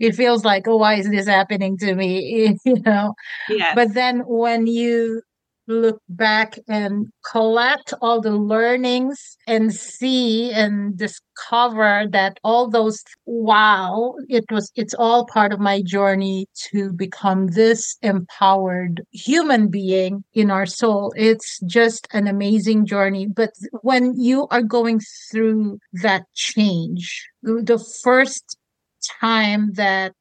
it 0.01 0.14
feels 0.14 0.45
like 0.45 0.66
oh 0.69 0.77
why 0.77 0.95
is 0.95 1.09
this 1.11 1.27
happening 1.27 1.77
to 1.79 1.95
me? 1.95 2.59
You 2.64 2.81
know? 2.81 3.14
Yeah 3.49 3.75
but 3.75 3.95
then 3.95 4.21
when 4.27 4.66
you 4.66 5.23
look 5.66 6.00
back 6.09 6.59
and 6.68 7.09
collect 7.31 7.92
all 8.00 8.20
the 8.20 8.33
learnings 8.33 9.37
and 9.46 9.72
see 9.74 10.52
and 10.52 10.96
discover 10.96 12.07
that 12.11 12.38
all 12.44 12.68
those 12.68 13.02
wow 13.26 14.14
it 14.29 14.44
was 14.50 14.70
it's 14.74 14.94
all 14.94 15.26
part 15.26 15.52
of 15.52 15.61
my 15.61 15.83
journey 15.83 16.46
to 16.55 16.92
become 16.92 17.48
this 17.48 17.96
empowered 18.02 19.02
human 19.11 19.68
being 19.68 20.24
in 20.35 20.50
our 20.50 20.66
soul. 20.66 21.12
It's 21.16 21.61
just 21.66 22.07
an 22.12 22.26
amazing 22.26 22.87
journey. 22.87 23.26
But 23.26 23.50
when 23.83 24.18
you 24.18 24.46
are 24.50 24.62
going 24.62 25.00
through 25.31 25.79
that 26.02 26.24
change 26.35 27.29
the 27.42 27.79
first 28.02 28.57
time 29.20 29.72
that 29.74 30.12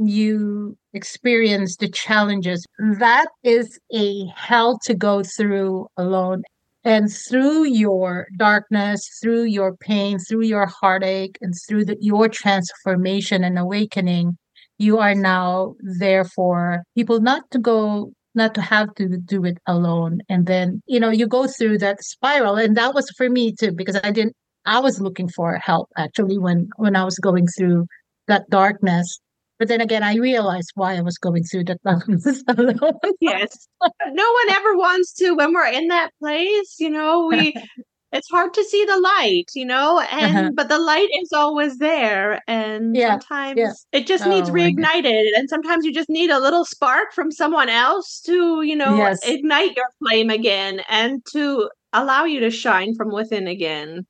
you 0.00 0.76
experience 0.92 1.76
the 1.76 1.88
challenges, 1.88 2.64
that 2.98 3.26
is 3.42 3.78
a 3.92 4.26
hell 4.34 4.78
to 4.84 4.94
go 4.94 5.22
through 5.22 5.86
alone. 5.96 6.42
And 6.82 7.12
through 7.12 7.64
your 7.64 8.26
darkness, 8.38 9.06
through 9.22 9.44
your 9.44 9.76
pain, 9.76 10.18
through 10.18 10.44
your 10.44 10.66
heartache, 10.66 11.36
and 11.42 11.52
through 11.68 11.84
the, 11.84 11.96
your 12.00 12.28
transformation 12.28 13.44
and 13.44 13.58
awakening, 13.58 14.38
you 14.78 14.98
are 14.98 15.14
now 15.14 15.74
there 15.98 16.24
for 16.24 16.82
people 16.94 17.20
not 17.20 17.42
to 17.50 17.58
go 17.58 18.12
not 18.34 18.54
to 18.54 18.62
have 18.62 18.94
to 18.94 19.18
do 19.18 19.44
it 19.44 19.58
alone. 19.66 20.20
And 20.30 20.46
then 20.46 20.80
you 20.86 20.98
know 20.98 21.10
you 21.10 21.26
go 21.26 21.46
through 21.46 21.78
that 21.78 22.02
spiral. 22.02 22.56
And 22.56 22.76
that 22.78 22.94
was 22.94 23.10
for 23.16 23.28
me 23.28 23.54
too 23.54 23.72
because 23.72 24.00
i 24.02 24.10
didn't 24.10 24.34
i 24.64 24.78
was 24.78 25.00
looking 25.00 25.28
for 25.28 25.56
help 25.56 25.88
actually 25.96 26.38
when 26.38 26.68
when 26.76 26.96
i 26.96 27.04
was 27.04 27.18
going 27.18 27.46
through 27.46 27.86
that 28.26 28.48
darkness 28.50 29.18
but 29.60 29.68
then 29.68 29.82
again, 29.82 30.02
I 30.02 30.16
realized 30.16 30.72
why 30.74 30.96
I 30.96 31.02
was 31.02 31.18
going 31.18 31.44
through 31.44 31.64
that 31.64 31.78
alone. 31.84 33.14
yes. 33.20 33.68
No 33.82 34.32
one 34.32 34.56
ever 34.56 34.74
wants 34.74 35.12
to 35.18 35.32
when 35.32 35.52
we're 35.52 35.66
in 35.66 35.88
that 35.88 36.10
place, 36.18 36.76
you 36.78 36.88
know, 36.88 37.26
we 37.26 37.54
it's 38.12 38.28
hard 38.30 38.54
to 38.54 38.64
see 38.64 38.84
the 38.86 38.96
light, 38.96 39.50
you 39.54 39.66
know, 39.66 40.00
and 40.10 40.36
uh-huh. 40.36 40.50
but 40.54 40.70
the 40.70 40.78
light 40.78 41.08
is 41.22 41.32
always 41.34 41.76
there. 41.76 42.40
And 42.48 42.96
yeah. 42.96 43.18
sometimes 43.18 43.58
yeah. 43.58 43.72
it 43.92 44.06
just 44.06 44.26
oh, 44.26 44.30
needs 44.30 44.48
reignited. 44.48 45.28
And 45.36 45.50
sometimes 45.50 45.84
you 45.84 45.92
just 45.92 46.08
need 46.08 46.30
a 46.30 46.40
little 46.40 46.64
spark 46.64 47.12
from 47.12 47.30
someone 47.30 47.68
else 47.68 48.20
to, 48.26 48.62
you 48.62 48.74
know, 48.74 48.96
yes. 48.96 49.18
ignite 49.24 49.76
your 49.76 49.86
flame 49.98 50.30
again 50.30 50.80
and 50.88 51.22
to 51.32 51.68
allow 51.92 52.24
you 52.24 52.40
to 52.40 52.50
shine 52.50 52.94
from 52.94 53.12
within 53.12 53.46
again. 53.46 54.06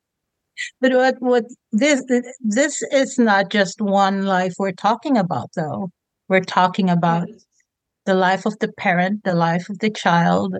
But 0.79 0.93
what 0.93 1.15
what 1.19 1.45
this 1.71 2.03
this 2.39 2.81
is 2.91 3.17
not 3.17 3.49
just 3.49 3.81
one 3.81 4.25
life 4.25 4.53
we're 4.59 4.71
talking 4.71 5.17
about 5.17 5.49
though. 5.55 5.89
We're 6.27 6.41
talking 6.41 6.89
about 6.89 7.27
the 8.05 8.13
life 8.13 8.45
of 8.45 8.57
the 8.59 8.71
parent, 8.73 9.23
the 9.23 9.35
life 9.35 9.69
of 9.69 9.79
the 9.79 9.89
child, 9.89 10.55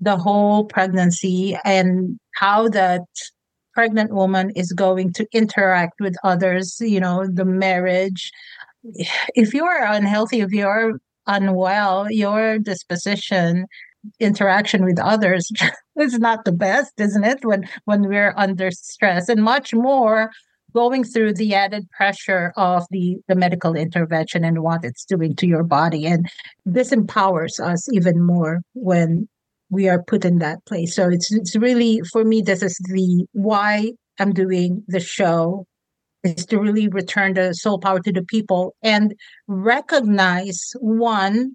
the 0.00 0.16
whole 0.16 0.64
pregnancy 0.64 1.56
and 1.64 2.18
how 2.34 2.68
that 2.68 3.02
pregnant 3.74 4.12
woman 4.12 4.50
is 4.50 4.72
going 4.72 5.12
to 5.12 5.26
interact 5.32 6.00
with 6.00 6.14
others, 6.24 6.76
you 6.80 7.00
know, 7.00 7.26
the 7.26 7.44
marriage. 7.44 8.30
If 9.34 9.52
you're 9.52 9.84
unhealthy, 9.84 10.40
if 10.40 10.52
you're 10.52 10.98
unwell, 11.26 12.10
your 12.10 12.58
disposition, 12.58 13.66
interaction 14.20 14.84
with 14.84 14.98
others 14.98 15.50
is 15.96 16.18
not 16.18 16.44
the 16.44 16.52
best, 16.52 16.92
isn't 16.98 17.24
it? 17.24 17.44
When 17.44 17.68
when 17.84 18.08
we're 18.08 18.34
under 18.36 18.70
stress 18.70 19.28
and 19.28 19.42
much 19.42 19.74
more 19.74 20.30
going 20.76 21.04
through 21.04 21.32
the 21.32 21.54
added 21.54 21.90
pressure 21.90 22.52
of 22.56 22.84
the, 22.90 23.16
the 23.28 23.34
medical 23.34 23.74
intervention 23.74 24.44
and 24.44 24.62
what 24.62 24.84
it's 24.84 25.06
doing 25.06 25.34
to 25.34 25.46
your 25.46 25.62
body. 25.62 26.04
And 26.04 26.28
this 26.66 26.92
empowers 26.92 27.58
us 27.58 27.90
even 27.90 28.22
more 28.22 28.60
when 28.74 29.26
we 29.70 29.88
are 29.88 30.02
put 30.02 30.26
in 30.26 30.38
that 30.40 30.58
place. 30.66 30.94
So 30.94 31.08
it's 31.08 31.32
it's 31.32 31.56
really 31.56 32.02
for 32.12 32.24
me, 32.24 32.42
this 32.42 32.62
is 32.62 32.78
the 32.90 33.26
why 33.32 33.92
I'm 34.18 34.32
doing 34.32 34.84
the 34.86 35.00
show 35.00 35.66
is 36.22 36.44
to 36.46 36.58
really 36.58 36.88
return 36.88 37.34
the 37.34 37.54
soul 37.54 37.78
power 37.78 38.00
to 38.00 38.12
the 38.12 38.22
people 38.22 38.74
and 38.82 39.14
recognize 39.46 40.72
one 40.80 41.54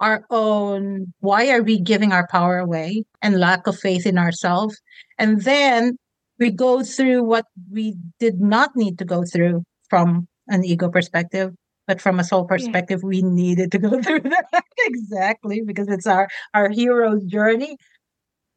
our 0.00 0.24
own 0.30 1.12
why 1.20 1.48
are 1.50 1.62
we 1.62 1.80
giving 1.80 2.12
our 2.12 2.26
power 2.28 2.58
away 2.58 3.02
and 3.22 3.40
lack 3.40 3.66
of 3.66 3.78
faith 3.78 4.06
in 4.06 4.18
ourselves 4.18 4.80
and 5.18 5.42
then 5.42 5.96
we 6.38 6.50
go 6.50 6.82
through 6.82 7.22
what 7.22 7.46
we 7.70 7.94
did 8.18 8.40
not 8.40 8.70
need 8.76 8.98
to 8.98 9.04
go 9.04 9.24
through 9.24 9.62
from 9.88 10.28
an 10.48 10.64
ego 10.64 10.88
perspective 10.90 11.52
but 11.86 12.00
from 12.00 12.18
a 12.18 12.24
soul 12.24 12.44
perspective 12.44 13.00
yeah. 13.02 13.08
we 13.08 13.22
needed 13.22 13.72
to 13.72 13.78
go 13.78 14.00
through 14.02 14.20
that. 14.20 14.64
Exactly 14.80 15.62
because 15.64 15.88
it's 15.88 16.06
our 16.06 16.28
our 16.54 16.70
hero's 16.70 17.24
journey. 17.24 17.76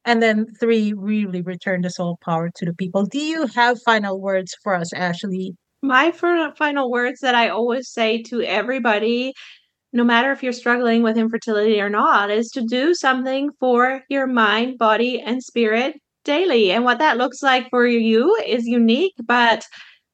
And 0.05 0.23
then 0.23 0.47
three 0.59 0.93
really 0.93 1.41
return 1.41 1.81
the 1.81 1.89
soul 1.89 2.17
power 2.23 2.49
to 2.55 2.65
the 2.65 2.73
people. 2.73 3.05
Do 3.05 3.19
you 3.19 3.47
have 3.47 3.81
final 3.83 4.19
words 4.19 4.55
for 4.63 4.73
us 4.73 4.93
ashley? 4.93 5.55
My 5.81 6.11
final 6.11 6.91
words 6.91 7.21
that 7.21 7.35
i 7.35 7.47
always 7.47 7.89
say 7.89 8.21
to 8.23 8.41
everybody 8.41 9.33
no 9.91 10.03
matter 10.03 10.31
if 10.31 10.43
you're 10.43 10.53
struggling 10.53 11.03
with 11.03 11.17
infertility 11.17 11.81
or 11.81 11.89
not 11.89 12.29
is 12.29 12.49
to 12.51 12.61
do 12.61 12.93
something 12.93 13.49
for 13.59 14.03
your 14.09 14.27
mind 14.27 14.77
body 14.77 15.19
and 15.19 15.43
spirit 15.43 15.95
daily. 16.25 16.71
And 16.71 16.83
what 16.83 16.99
that 16.99 17.17
looks 17.17 17.41
like 17.41 17.69
for 17.69 17.87
you 17.87 18.35
is 18.45 18.65
unique, 18.65 19.15
but 19.25 19.65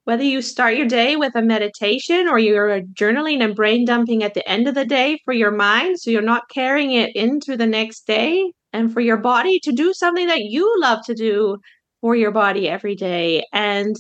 whether 0.06 0.24
you 0.24 0.42
start 0.42 0.76
your 0.76 0.86
day 0.86 1.16
with 1.16 1.36
a 1.36 1.42
meditation 1.42 2.28
or 2.28 2.38
you're 2.38 2.82
journaling 2.94 3.44
and 3.44 3.56
brain 3.56 3.86
dumping 3.86 4.24
at 4.24 4.36
the 4.36 4.48
end 4.48 4.68
of 4.68 4.76
the 4.76 4.86
day 4.86 5.20
for 5.26 5.34
your 5.34 5.52
mind, 5.52 6.00
so 6.00 6.12
you're 6.12 6.22
not 6.22 6.50
carrying 6.50 6.92
it 6.92 7.16
into 7.16 7.58
the 7.58 7.66
next 7.66 8.06
day, 8.06 8.52
and 8.72 8.94
for 8.94 9.02
your 9.02 9.18
body 9.18 9.60
to 9.64 9.72
do 9.72 9.94
something 9.94 10.28
that 10.28 10.42
you 10.42 10.72
love 10.80 11.04
to 11.06 11.16
do 11.16 11.58
for 12.02 12.16
your 12.16 12.32
body 12.32 12.70
every 12.70 12.96
day. 12.96 13.44
And 13.52 13.96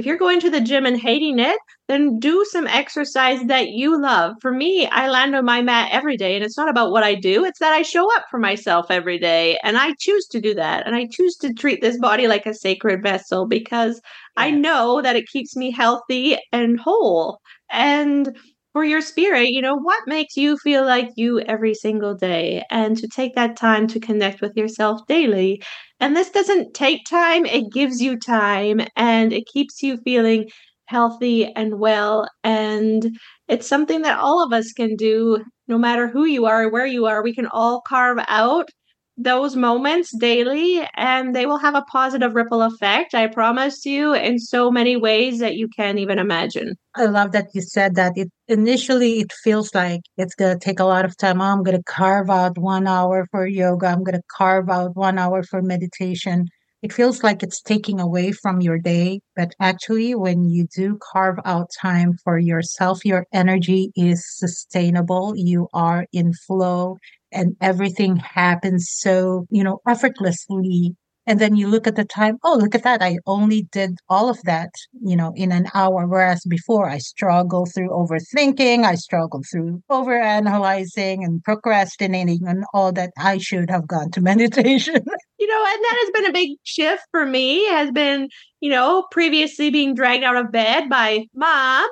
if 0.00 0.06
you're 0.06 0.16
going 0.16 0.40
to 0.40 0.50
the 0.50 0.60
gym 0.60 0.86
and 0.86 0.98
hating 0.98 1.38
it, 1.38 1.58
then 1.88 2.18
do 2.18 2.44
some 2.50 2.66
exercise 2.66 3.44
that 3.44 3.68
you 3.68 4.00
love. 4.00 4.34
For 4.40 4.50
me, 4.50 4.86
I 4.86 5.08
land 5.08 5.36
on 5.36 5.44
my 5.44 5.60
mat 5.60 5.90
every 5.92 6.16
day, 6.16 6.34
and 6.34 6.44
it's 6.44 6.56
not 6.56 6.70
about 6.70 6.90
what 6.90 7.04
I 7.04 7.14
do, 7.14 7.44
it's 7.44 7.58
that 7.60 7.72
I 7.74 7.82
show 7.82 8.12
up 8.16 8.24
for 8.30 8.38
myself 8.38 8.86
every 8.90 9.18
day. 9.18 9.58
And 9.62 9.76
I 9.76 9.92
choose 9.98 10.26
to 10.28 10.40
do 10.40 10.54
that. 10.54 10.86
And 10.86 10.96
I 10.96 11.06
choose 11.10 11.36
to 11.36 11.52
treat 11.52 11.82
this 11.82 11.98
body 11.98 12.26
like 12.26 12.46
a 12.46 12.54
sacred 12.54 13.02
vessel 13.02 13.46
because. 13.46 14.00
I 14.36 14.50
know 14.52 15.02
that 15.02 15.16
it 15.16 15.26
keeps 15.26 15.56
me 15.56 15.70
healthy 15.70 16.38
and 16.52 16.80
whole. 16.80 17.40
And 17.70 18.36
for 18.72 18.84
your 18.84 19.00
spirit, 19.00 19.50
you 19.50 19.60
know, 19.60 19.76
what 19.76 20.02
makes 20.06 20.36
you 20.36 20.56
feel 20.58 20.84
like 20.84 21.10
you 21.16 21.40
every 21.40 21.74
single 21.74 22.14
day? 22.14 22.62
And 22.70 22.96
to 22.98 23.08
take 23.08 23.34
that 23.34 23.56
time 23.56 23.86
to 23.88 24.00
connect 24.00 24.40
with 24.40 24.56
yourself 24.56 25.00
daily. 25.08 25.62
And 25.98 26.16
this 26.16 26.30
doesn't 26.30 26.74
take 26.74 27.04
time, 27.08 27.46
it 27.46 27.72
gives 27.72 28.00
you 28.00 28.16
time 28.18 28.80
and 28.96 29.32
it 29.32 29.46
keeps 29.52 29.82
you 29.82 29.98
feeling 29.98 30.48
healthy 30.86 31.52
and 31.54 31.78
well. 31.78 32.28
And 32.44 33.18
it's 33.48 33.66
something 33.66 34.02
that 34.02 34.18
all 34.18 34.44
of 34.44 34.52
us 34.52 34.72
can 34.72 34.96
do, 34.96 35.44
no 35.68 35.78
matter 35.78 36.08
who 36.08 36.24
you 36.24 36.46
are, 36.46 36.64
or 36.64 36.70
where 36.70 36.86
you 36.86 37.06
are. 37.06 37.22
We 37.22 37.34
can 37.34 37.46
all 37.46 37.82
carve 37.86 38.18
out 38.28 38.68
those 39.16 39.56
moments 39.56 40.16
daily 40.16 40.80
and 40.96 41.34
they 41.34 41.44
will 41.44 41.58
have 41.58 41.74
a 41.74 41.82
positive 41.82 42.34
ripple 42.34 42.62
effect 42.62 43.14
i 43.14 43.26
promise 43.26 43.84
you 43.84 44.14
in 44.14 44.38
so 44.38 44.70
many 44.70 44.96
ways 44.96 45.38
that 45.40 45.56
you 45.56 45.68
can't 45.68 45.98
even 45.98 46.18
imagine. 46.18 46.76
I 46.96 47.04
love 47.04 47.32
that 47.32 47.48
you 47.54 47.62
said 47.62 47.94
that. 47.94 48.12
It 48.16 48.30
initially 48.48 49.20
it 49.20 49.32
feels 49.32 49.74
like 49.74 50.00
it's 50.16 50.34
going 50.34 50.58
to 50.58 50.64
take 50.64 50.80
a 50.80 50.84
lot 50.84 51.04
of 51.04 51.16
time. 51.16 51.40
Oh, 51.40 51.44
i'm 51.44 51.62
going 51.62 51.76
to 51.76 51.82
carve 51.84 52.30
out 52.30 52.58
one 52.58 52.86
hour 52.86 53.26
for 53.30 53.46
yoga. 53.46 53.86
I'm 53.86 54.02
going 54.02 54.16
to 54.16 54.22
carve 54.36 54.68
out 54.68 54.96
one 54.96 55.18
hour 55.18 55.42
for 55.42 55.62
meditation. 55.62 56.46
It 56.82 56.92
feels 56.92 57.22
like 57.22 57.42
it's 57.42 57.60
taking 57.60 58.00
away 58.00 58.32
from 58.32 58.60
your 58.60 58.78
day 58.78 59.20
but 59.36 59.52
actually 59.60 60.14
when 60.14 60.48
you 60.48 60.66
do 60.74 60.98
carve 61.12 61.38
out 61.44 61.68
time 61.78 62.14
for 62.24 62.38
yourself 62.38 63.04
your 63.04 63.26
energy 63.32 63.92
is 63.96 64.24
sustainable. 64.38 65.34
You 65.36 65.68
are 65.74 66.06
in 66.12 66.32
flow 66.32 66.96
and 67.32 67.56
everything 67.60 68.16
happens 68.16 68.88
so, 68.90 69.46
you 69.50 69.64
know, 69.64 69.80
effortlessly. 69.88 70.94
And 71.26 71.38
then 71.38 71.54
you 71.54 71.68
look 71.68 71.86
at 71.86 71.96
the 71.96 72.04
time, 72.04 72.38
oh, 72.42 72.58
look 72.60 72.74
at 72.74 72.82
that. 72.82 73.02
I 73.02 73.18
only 73.26 73.68
did 73.70 73.98
all 74.08 74.30
of 74.30 74.42
that, 74.44 74.70
you 75.02 75.14
know, 75.14 75.32
in 75.36 75.52
an 75.52 75.66
hour. 75.74 76.06
Whereas 76.06 76.44
before 76.48 76.88
I 76.88 76.98
struggle 76.98 77.66
through 77.66 77.90
overthinking, 77.90 78.84
I 78.84 78.94
struggle 78.94 79.40
through 79.52 79.82
overanalyzing 79.90 81.24
and 81.24 81.44
procrastinating 81.44 82.40
and 82.46 82.64
all 82.72 82.90
that. 82.92 83.10
I 83.18 83.38
should 83.38 83.70
have 83.70 83.86
gone 83.86 84.10
to 84.12 84.20
meditation. 84.32 85.04
you 85.38 85.46
know, 85.46 85.64
and 85.68 85.84
that 85.84 85.96
has 86.00 86.10
been 86.10 86.30
a 86.30 86.32
big 86.32 86.56
shift 86.64 87.02
for 87.12 87.26
me, 87.26 87.66
has 87.66 87.92
been, 87.92 88.28
you 88.60 88.70
know, 88.70 89.06
previously 89.12 89.70
being 89.70 89.94
dragged 89.94 90.24
out 90.24 90.36
of 90.36 90.50
bed 90.50 90.88
by 90.88 91.26
mom 91.34 91.88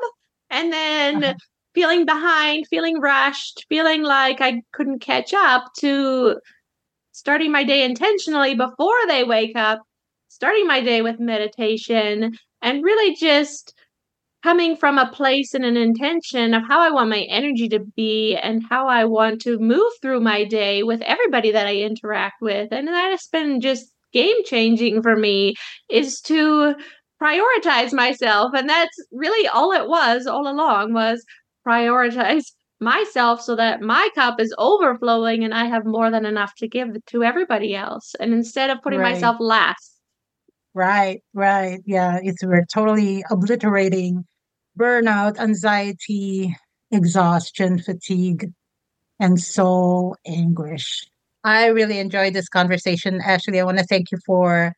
and 0.51 0.73
then 0.73 1.23
uh-huh 1.23 1.35
feeling 1.75 2.05
behind, 2.05 2.67
feeling 2.69 3.01
rushed, 3.01 3.67
feeling 3.69 4.03
like 4.03 4.41
I 4.41 4.63
couldn't 4.73 5.01
catch 5.01 5.33
up 5.35 5.65
to 5.79 6.37
starting 7.13 7.53
my 7.53 7.65
day 7.65 7.85
intentionally 7.85 8.55
before 8.55 8.97
they 9.09 9.25
wake 9.25 9.57
up, 9.57 9.83
starting 10.29 10.67
my 10.67 10.81
day 10.81 11.03
with 11.03 11.19
meditation, 11.19 12.33
and 12.63 12.85
really 12.85 13.15
just 13.17 13.75
coming 14.43 14.77
from 14.77 14.99
a 14.99 15.11
place 15.11 15.53
and 15.53 15.65
an 15.65 15.77
intention 15.77 16.55
of 16.55 16.63
how 16.67 16.81
I 16.81 16.91
want 16.91 17.11
my 17.11 17.23
energy 17.23 17.69
to 17.71 17.81
be 17.97 18.37
and 18.37 18.63
how 18.69 18.87
I 18.87 19.05
want 19.05 19.41
to 19.43 19.59
move 19.59 19.93
through 20.01 20.21
my 20.21 20.45
day 20.45 20.83
with 20.85 21.03
everybody 21.03 21.51
that 21.51 21.67
I 21.67 21.77
interact 21.77 22.37
with. 22.41 22.73
And 22.73 22.87
that 22.87 23.11
has 23.11 23.27
been 23.33 23.61
just 23.61 23.93
game 24.13 24.45
changing 24.45 25.03
for 25.03 25.17
me 25.17 25.55
is 25.91 26.21
to 26.23 26.75
prioritize 27.21 27.93
myself 27.93 28.53
and 28.55 28.69
that's 28.69 28.97
really 29.11 29.49
all 29.49 29.73
it 29.73 29.89
was 29.89 30.27
all 30.27 30.49
along 30.49 30.95
was 30.95 31.25
prioritize 31.69 32.45
myself 32.81 33.43
so 33.43 33.57
that 33.57 33.81
my 33.81 34.09
cup 34.15 34.41
is 34.41 34.55
overflowing 34.57 35.45
and 35.45 35.53
I 35.53 35.67
have 35.67 35.85
more 35.85 36.11
than 36.11 36.25
enough 36.25 36.55
to 36.57 36.69
give 36.69 36.89
to 37.07 37.25
everybody 37.25 37.75
else. 37.75 38.15
And 38.21 38.33
instead 38.33 38.71
of 38.71 38.83
putting 38.83 39.01
right. 39.01 39.15
myself 39.15 39.37
last. 39.41 39.95
Right, 40.75 41.23
right. 41.35 41.81
Yeah, 41.87 42.21
it's 42.23 42.45
we're 42.45 42.65
totally 42.67 43.25
obliterating 43.31 44.25
burnout, 44.79 45.39
anxiety, 45.41 46.55
exhaustion, 46.93 47.81
fatigue, 47.81 48.53
and 49.19 49.41
soul 49.41 50.17
anguish. 50.27 51.05
I 51.43 51.67
really 51.67 51.99
enjoyed 51.99 52.35
this 52.35 52.49
conversation. 52.49 53.21
Ashley, 53.25 53.59
I 53.59 53.65
want 53.65 53.79
to 53.79 53.85
thank 53.85 54.13
you 54.13 54.19
for 54.25 54.73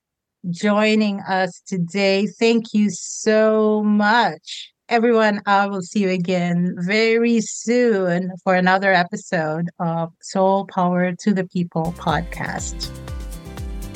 joining 0.49 1.21
us 1.21 1.61
today. 1.67 2.27
Thank 2.27 2.73
you 2.73 2.89
so 2.91 3.83
much 3.83 4.73
everyone, 4.91 5.41
I 5.47 5.69
will 5.69 5.83
see 5.83 6.01
you 6.01 6.09
again 6.09 6.75
very 6.81 7.41
soon 7.41 8.33
for 8.43 8.57
another 8.57 8.93
episode 8.93 9.69
of 9.79 10.13
Soul 10.21 10.67
Power 10.67 11.13
to 11.13 11.33
the 11.33 11.45
People 11.45 11.95
podcast. 11.97 12.91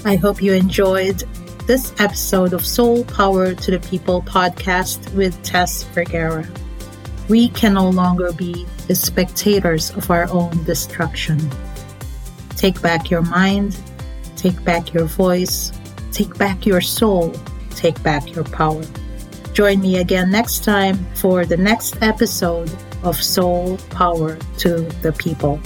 I 0.05 0.15
hope 0.15 0.41
you 0.41 0.53
enjoyed 0.53 1.25
this 1.67 1.93
episode 1.99 2.53
of 2.53 2.65
Soul 2.65 3.03
Power 3.07 3.55
to 3.55 3.71
the 3.73 3.81
People 3.81 4.23
podcast 4.23 5.13
with 5.15 5.43
Tess 5.43 5.83
Vergara. 5.83 6.47
We 7.29 7.49
can 7.49 7.75
no 7.75 7.91
longer 7.91 8.33
be 8.33 8.65
the 8.87 8.95
spectators 8.95 9.91
of 9.97 10.09
our 10.13 10.31
own 10.31 10.63
destruction. 10.63 11.41
Take 12.51 12.81
back 12.81 13.11
your 13.11 13.23
mind, 13.23 13.77
take 14.37 14.63
back 14.63 14.95
your 14.95 15.07
voice, 15.07 15.73
take 16.13 16.39
back 16.39 16.65
your 16.65 16.81
soul, 16.81 17.35
take 17.71 18.01
back 18.05 18.33
your 18.33 18.45
power. 18.45 18.85
Join 19.55 19.81
me 19.81 19.99
again 19.99 20.33
next 20.33 20.65
time 20.65 20.97
for 21.15 21.47
the 21.47 21.57
next 21.57 22.03
episode 22.03 22.69
of 23.05 23.15
Soul 23.23 23.79
Power 23.91 24.37
to 24.59 24.81
the 25.01 25.13
People. 25.13 25.61